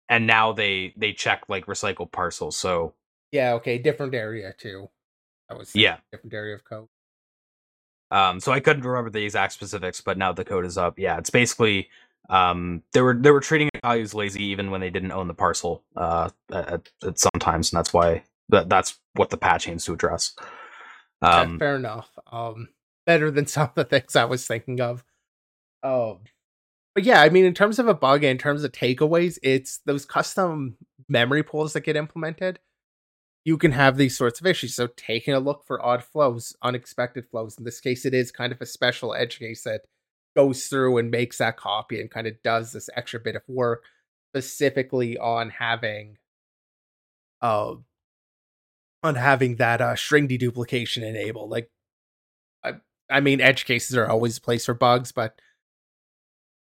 [0.09, 2.51] and now they they check like recycle parcel.
[2.51, 2.93] So
[3.31, 4.89] yeah, okay, different area too.
[5.49, 6.87] That was yeah, different area of code.
[8.11, 10.99] Um, so I couldn't remember the exact specifics, but now the code is up.
[10.99, 11.89] Yeah, it's basically
[12.29, 15.83] um, they were they were treating values lazy even when they didn't own the parcel
[15.95, 20.35] uh, at, at sometimes, and that's why that that's what the patch aims to address.
[21.21, 22.09] Um, yeah, fair enough.
[22.31, 22.69] Um,
[23.05, 25.03] better than some of the things I was thinking of.
[25.83, 26.19] Um,
[26.93, 30.05] but yeah, I mean, in terms of a bug, in terms of takeaways, it's those
[30.05, 30.77] custom
[31.09, 32.59] memory pools that get implemented.
[33.45, 34.75] You can have these sorts of issues.
[34.75, 37.57] So taking a look for odd flows, unexpected flows.
[37.57, 39.81] In this case, it is kind of a special edge case that
[40.35, 43.83] goes through and makes that copy and kind of does this extra bit of work
[44.35, 46.17] specifically on having
[47.41, 47.75] uh
[49.01, 51.71] on having that uh string deduplication enabled like
[52.63, 52.73] i
[53.09, 55.39] i mean edge cases are always a place for bugs but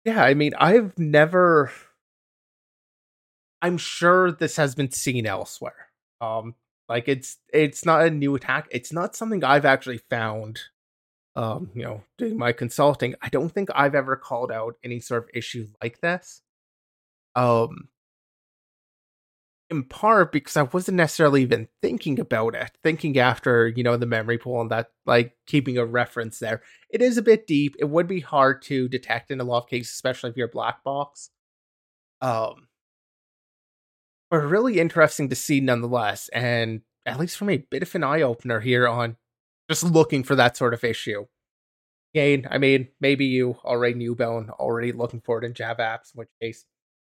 [0.05, 1.71] yeah i mean i've never
[3.63, 6.57] i'm sure this has been seen elsewhere um
[6.91, 10.61] like it's it's not a new attack it's not something i've actually found
[11.37, 15.25] um, you know, doing my consulting, I don't think I've ever called out any sort
[15.25, 16.43] of issue like this.
[17.37, 17.89] Um,
[19.71, 24.07] in part because I wasn't necessarily even thinking about it, thinking after, you know, the
[24.07, 26.63] memory pool and that, like, keeping a reference there.
[26.91, 27.77] It is a bit deep.
[27.79, 30.83] It would be hard to detect in a lot of cases, especially if you're black
[30.83, 31.31] box.
[32.21, 32.67] Um,
[34.31, 36.29] but really interesting to see nonetheless.
[36.29, 39.17] And at least for me, a bit of an eye opener here on
[39.69, 41.27] just looking for that sort of issue.
[42.15, 46.15] Again, I mean, maybe you already knew Bone, already looking for it in Java apps,
[46.15, 46.65] in which case,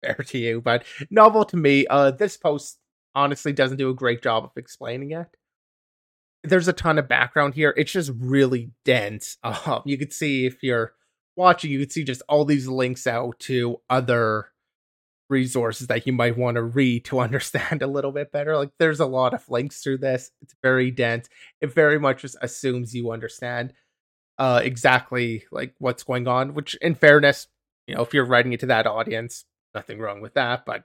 [0.03, 0.61] fair to you.
[0.61, 2.79] But novel to me, uh, this post
[3.15, 5.29] honestly doesn't do a great job of explaining it.
[6.43, 7.75] There's a ton of background here.
[7.77, 9.37] It's just really dense.
[9.45, 10.95] Um, you could see if you're
[11.37, 14.50] watching, you could see just all these links out to other
[15.31, 18.57] resources that you might want to read to understand a little bit better.
[18.57, 20.31] Like there's a lot of links through this.
[20.43, 21.29] It's very dense.
[21.61, 23.73] It very much just assumes you understand
[24.39, 27.47] uh exactly like what's going on, which in fairness,
[27.87, 30.85] you know, if you're writing it to that audience, nothing wrong with that, but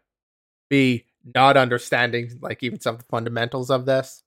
[0.69, 4.23] B not understanding like even some of the fundamentals of this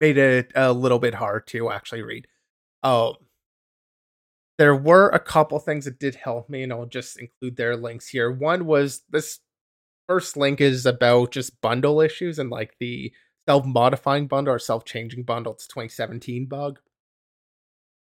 [0.00, 2.26] made it a little bit hard to actually read.
[2.82, 3.14] Um
[4.58, 8.08] there were a couple things that did help me, and I'll just include their links
[8.08, 8.30] here.
[8.30, 9.40] One was this
[10.08, 13.12] first link is about just bundle issues and like the
[13.48, 15.54] self modifying bundle or self changing bundle.
[15.54, 16.78] It's 2017 bug.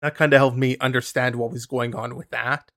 [0.02, 2.72] That kind of helped me understand what was going on with that.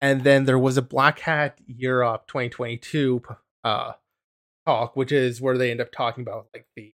[0.00, 3.22] And then there was a Black Hat Europe 2022
[3.62, 3.92] uh,
[4.66, 6.92] talk, which is where they end up talking about like the,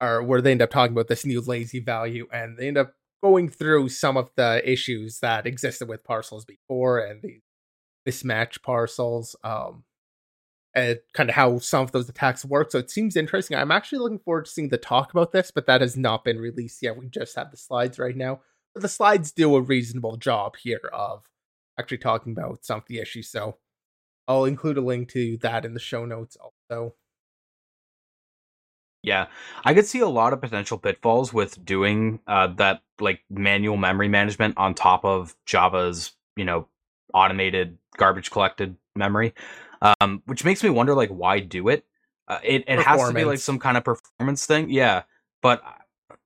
[0.00, 2.94] or where they end up talking about this new lazy value, and they end up
[3.22, 7.40] going through some of the issues that existed with parcels before and the
[8.08, 9.84] mismatch parcels um
[10.74, 13.56] and kind of how some of those attacks work so it seems interesting.
[13.56, 16.38] I'm actually looking forward to seeing the talk about this but that has not been
[16.38, 16.96] released yet.
[16.96, 18.40] We just have the slides right now.
[18.74, 21.24] But the slides do a reasonable job here of
[21.78, 23.28] actually talking about some of the issues.
[23.30, 23.58] So
[24.28, 26.94] i'll include a link to that in the show notes also
[29.02, 29.26] yeah,
[29.64, 34.08] I could see a lot of potential pitfalls with doing uh, that, like manual memory
[34.08, 36.68] management on top of Java's, you know,
[37.12, 39.34] automated garbage collected memory,
[39.82, 41.84] um, which makes me wonder, like, why do it?
[42.28, 45.02] Uh, it it has to be like some kind of performance thing, yeah.
[45.42, 45.62] But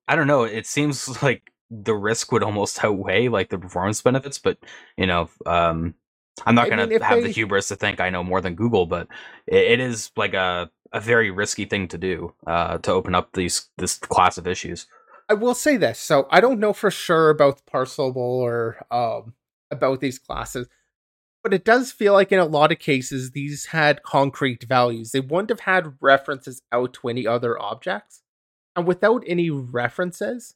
[0.07, 0.45] I don't know.
[0.45, 4.39] It seems like the risk would almost outweigh like the performance benefits.
[4.39, 4.59] But
[4.97, 5.95] you know, um,
[6.45, 7.29] I'm not gonna have they...
[7.29, 9.09] the hubris to think I know more than Google, but
[9.47, 13.33] it, it is like a a very risky thing to do uh, to open up
[13.33, 14.87] these this class of issues.
[15.29, 15.99] I will say this.
[15.99, 19.35] So I don't know for sure about Parcelable or um,
[19.71, 20.69] about these classes,
[21.43, 25.11] but it does feel like in a lot of cases these had concrete values.
[25.11, 28.23] They wouldn't have had references out to any other objects,
[28.75, 30.55] and without any references,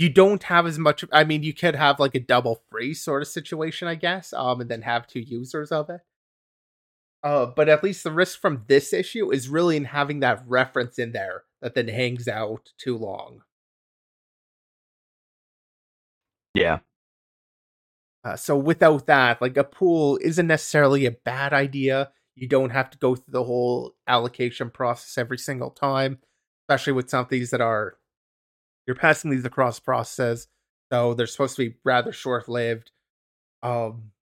[0.00, 1.04] you don't have as much.
[1.12, 4.62] I mean, you could have like a double free sort of situation, I guess, um,
[4.62, 6.00] and then have two users of it.
[7.22, 10.98] Uh, but at least the risk from this issue is really in having that reference
[10.98, 13.42] in there that then hangs out too long.
[16.54, 16.78] Yeah.
[18.24, 22.10] Uh, so without that, like a pool isn't necessarily a bad idea.
[22.36, 26.20] You don't have to go through the whole allocation process every single time,
[26.64, 27.98] especially with some of these that are
[28.86, 30.48] you're passing these across processes,
[30.92, 32.90] so they're supposed to be rather short lived.
[33.62, 34.12] Um,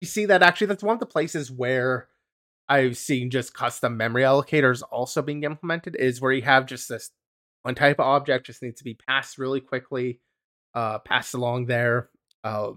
[0.00, 2.08] you see that actually that's one of the places where
[2.68, 7.10] I've seen just custom memory allocators also being implemented is where you have just this
[7.62, 10.20] one type of object just needs to be passed really quickly,
[10.74, 12.10] uh, passed along there.
[12.42, 12.76] Um,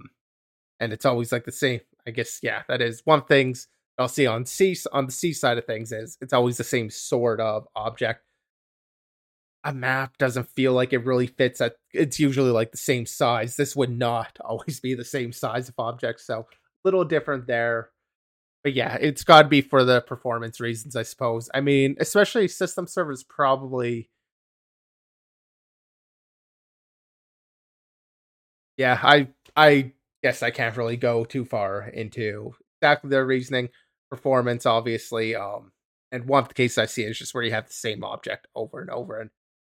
[0.80, 1.82] and it's always like the same.
[2.06, 5.58] I guess yeah, that is one things I'll see on C on the C side
[5.58, 8.24] of things is it's always the same sort of object.
[9.68, 13.58] A map doesn't feel like it really fits at it's usually like the same size.
[13.58, 16.46] This would not always be the same size of objects, so a
[16.86, 17.92] little different there.
[18.64, 21.50] But yeah, it's got to be for the performance reasons, I suppose.
[21.54, 24.10] I mean, especially system servers probably
[28.78, 29.94] Yeah, I I
[30.24, 33.70] guess I can't really go too far into exactly their reasoning.
[34.10, 35.72] Performance, obviously, um,
[36.12, 38.48] and one of the cases I see is just where you have the same object
[38.56, 39.30] over and over and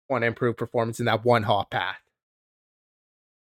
[0.09, 1.99] want to improve performance in that one hop path.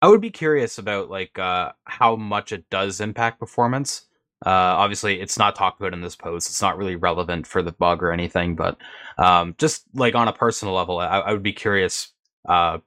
[0.01, 4.03] I would be curious about like uh, how much it does impact performance.
[4.45, 6.47] Uh, obviously, it's not talked about in this post.
[6.47, 8.77] It's not really relevant for the bug or anything, but
[9.17, 12.13] um, just like on a personal level, I, I would be curious
[12.47, 12.77] uh,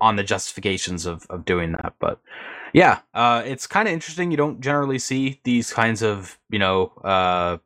[0.00, 1.94] on the justifications of of doing that.
[2.00, 2.18] But
[2.72, 4.30] yeah, uh, it's kind of interesting.
[4.30, 7.58] You don't generally see these kinds of you know uh,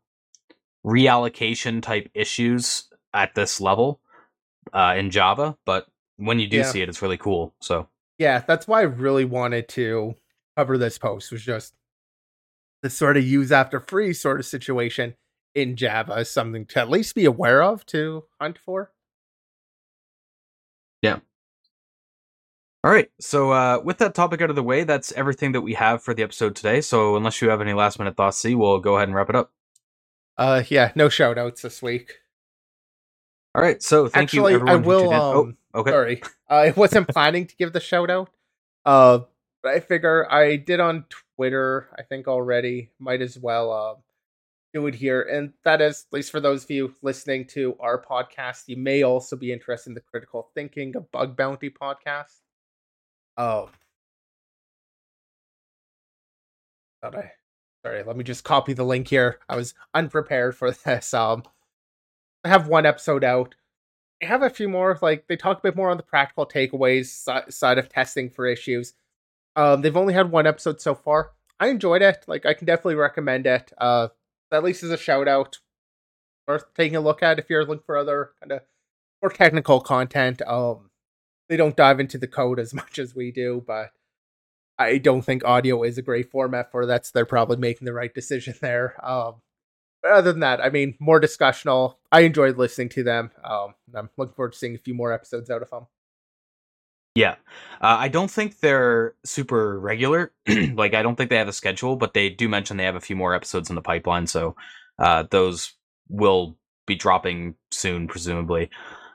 [0.85, 4.01] reallocation type issues at this level
[4.73, 5.87] uh, in Java, but
[6.17, 6.63] when you do Yeah.
[6.65, 7.55] see it, it's really cool.
[7.61, 7.89] So
[8.19, 10.15] Yeah, that's why I really wanted to
[10.57, 11.75] cover this post was just
[12.83, 15.15] the sort of use after free sort of situation
[15.55, 18.93] in Java is something to at least be aware of to hunt for.
[21.03, 21.19] Yeah.
[22.85, 23.11] All right.
[23.21, 26.15] So, uh, with that topic out of the way, that's everything that we have for
[26.15, 26.81] the episode today.
[26.81, 29.37] So, unless you have any last minute thoughts, see, we'll go ahead and wrap it
[29.37, 29.53] up.
[30.39, 32.19] Uh yeah, no shout outs this week.
[33.57, 33.83] All right.
[33.83, 34.83] So, thank Actually, you, I everyone.
[34.85, 35.91] will um oh, okay.
[35.91, 36.23] sorry.
[36.51, 38.29] I wasn't planning to give the shout out.
[38.85, 39.21] Uh
[39.63, 42.91] but I figure I did on Twitter, I think already.
[42.99, 43.95] Might as well uh
[44.75, 45.23] do it here.
[45.23, 49.03] And that is, at least for those of you listening to our podcast, you may
[49.05, 52.41] also be interested in the critical thinking, a bug bounty podcast.
[53.39, 53.71] Oh.
[57.03, 57.33] Thought I
[57.85, 59.39] sorry, let me just copy the link here.
[59.49, 61.15] I was unprepared for this.
[61.15, 61.45] Um
[62.47, 63.57] I have one episode out.
[64.23, 64.97] I have a few more.
[65.03, 67.07] Like they talk a bit more on the practical takeaways
[67.53, 68.95] side of testing for issues.
[69.57, 71.33] Um, they've only had one episode so far.
[71.59, 72.25] I enjoyed it.
[72.29, 73.73] Like I can definitely recommend it.
[73.79, 74.09] Uh,
[74.53, 75.59] at least as a shout out,
[76.47, 78.61] worth taking a look at if you're looking for other kind of
[79.21, 80.41] more technical content.
[80.47, 80.91] Um,
[81.49, 83.91] they don't dive into the code as much as we do, but
[84.79, 87.07] I don't think audio is a great format for that.
[87.07, 88.95] So they're probably making the right decision there.
[89.05, 89.43] Um,
[90.07, 91.97] other than that, I mean, more discussional.
[92.11, 93.31] I enjoyed listening to them.
[93.45, 95.87] Um, I'm looking forward to seeing a few more episodes out of them.
[97.15, 97.37] Yeah.
[97.81, 100.33] Uh, I don't think they're super regular.
[100.75, 103.01] like, I don't think they have a schedule, but they do mention they have a
[103.01, 104.27] few more episodes in the pipeline.
[104.27, 104.55] So,
[104.99, 105.73] uh, those
[106.09, 108.71] will be dropping soon, presumably.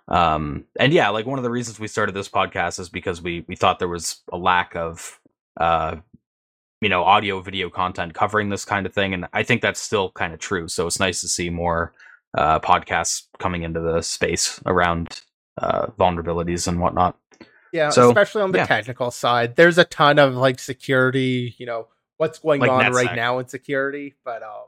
[0.08, 3.46] Um, and yeah, like one of the reasons we started this podcast is because we
[3.48, 5.20] we thought there was a lack of
[5.58, 5.98] uh
[6.82, 10.12] you know audio video content covering this kind of thing and i think that's still
[10.12, 11.94] kind of true so it's nice to see more
[12.38, 15.22] uh podcasts coming into the space around
[15.60, 17.16] uh vulnerabilities and whatnot
[17.72, 18.66] Yeah, So, especially on the yeah.
[18.66, 19.56] technical side.
[19.56, 23.48] There's a ton of like security, you know, what's going Like on right now in
[23.48, 24.68] security, but um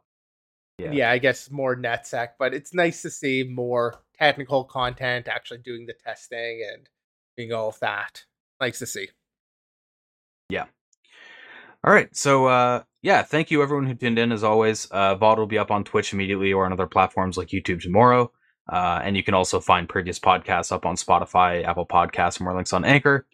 [0.77, 0.91] Yeah.
[0.91, 1.11] yeah.
[1.11, 5.93] I guess more NetSec, but it's nice to see more technical content actually doing the
[5.93, 6.87] testing and
[7.37, 8.23] doing all of that.
[8.61, 9.09] Nice to see.
[11.83, 14.87] All right so uh yeah thank you everyone who tuned in as always.
[14.91, 18.31] Uh vod will be up on twitch immediately or on other platforms like youtube tomorrow.
[18.71, 22.55] Uh and you can also find previous podcasts up on spotify apple podcasts and more
[22.55, 23.25] links on anchor.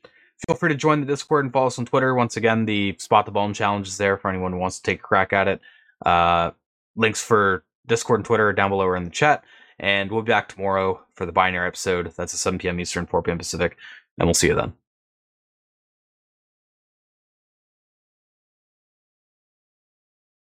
[0.47, 2.15] Feel free to join the discord and follow us on twitter.
[2.15, 4.99] Once again the spot the bone challenge is there for anyone who wants to take
[4.99, 5.61] a crack at it.
[6.05, 6.51] Uh
[6.95, 9.43] links for discord and twitter are down below or in the chat.
[9.81, 12.11] And we'll be back tomorrow for the binary episode.
[12.17, 13.77] That's at 7 p.m eastern 4 p.m pacific.
[14.17, 14.73] And we'll see you then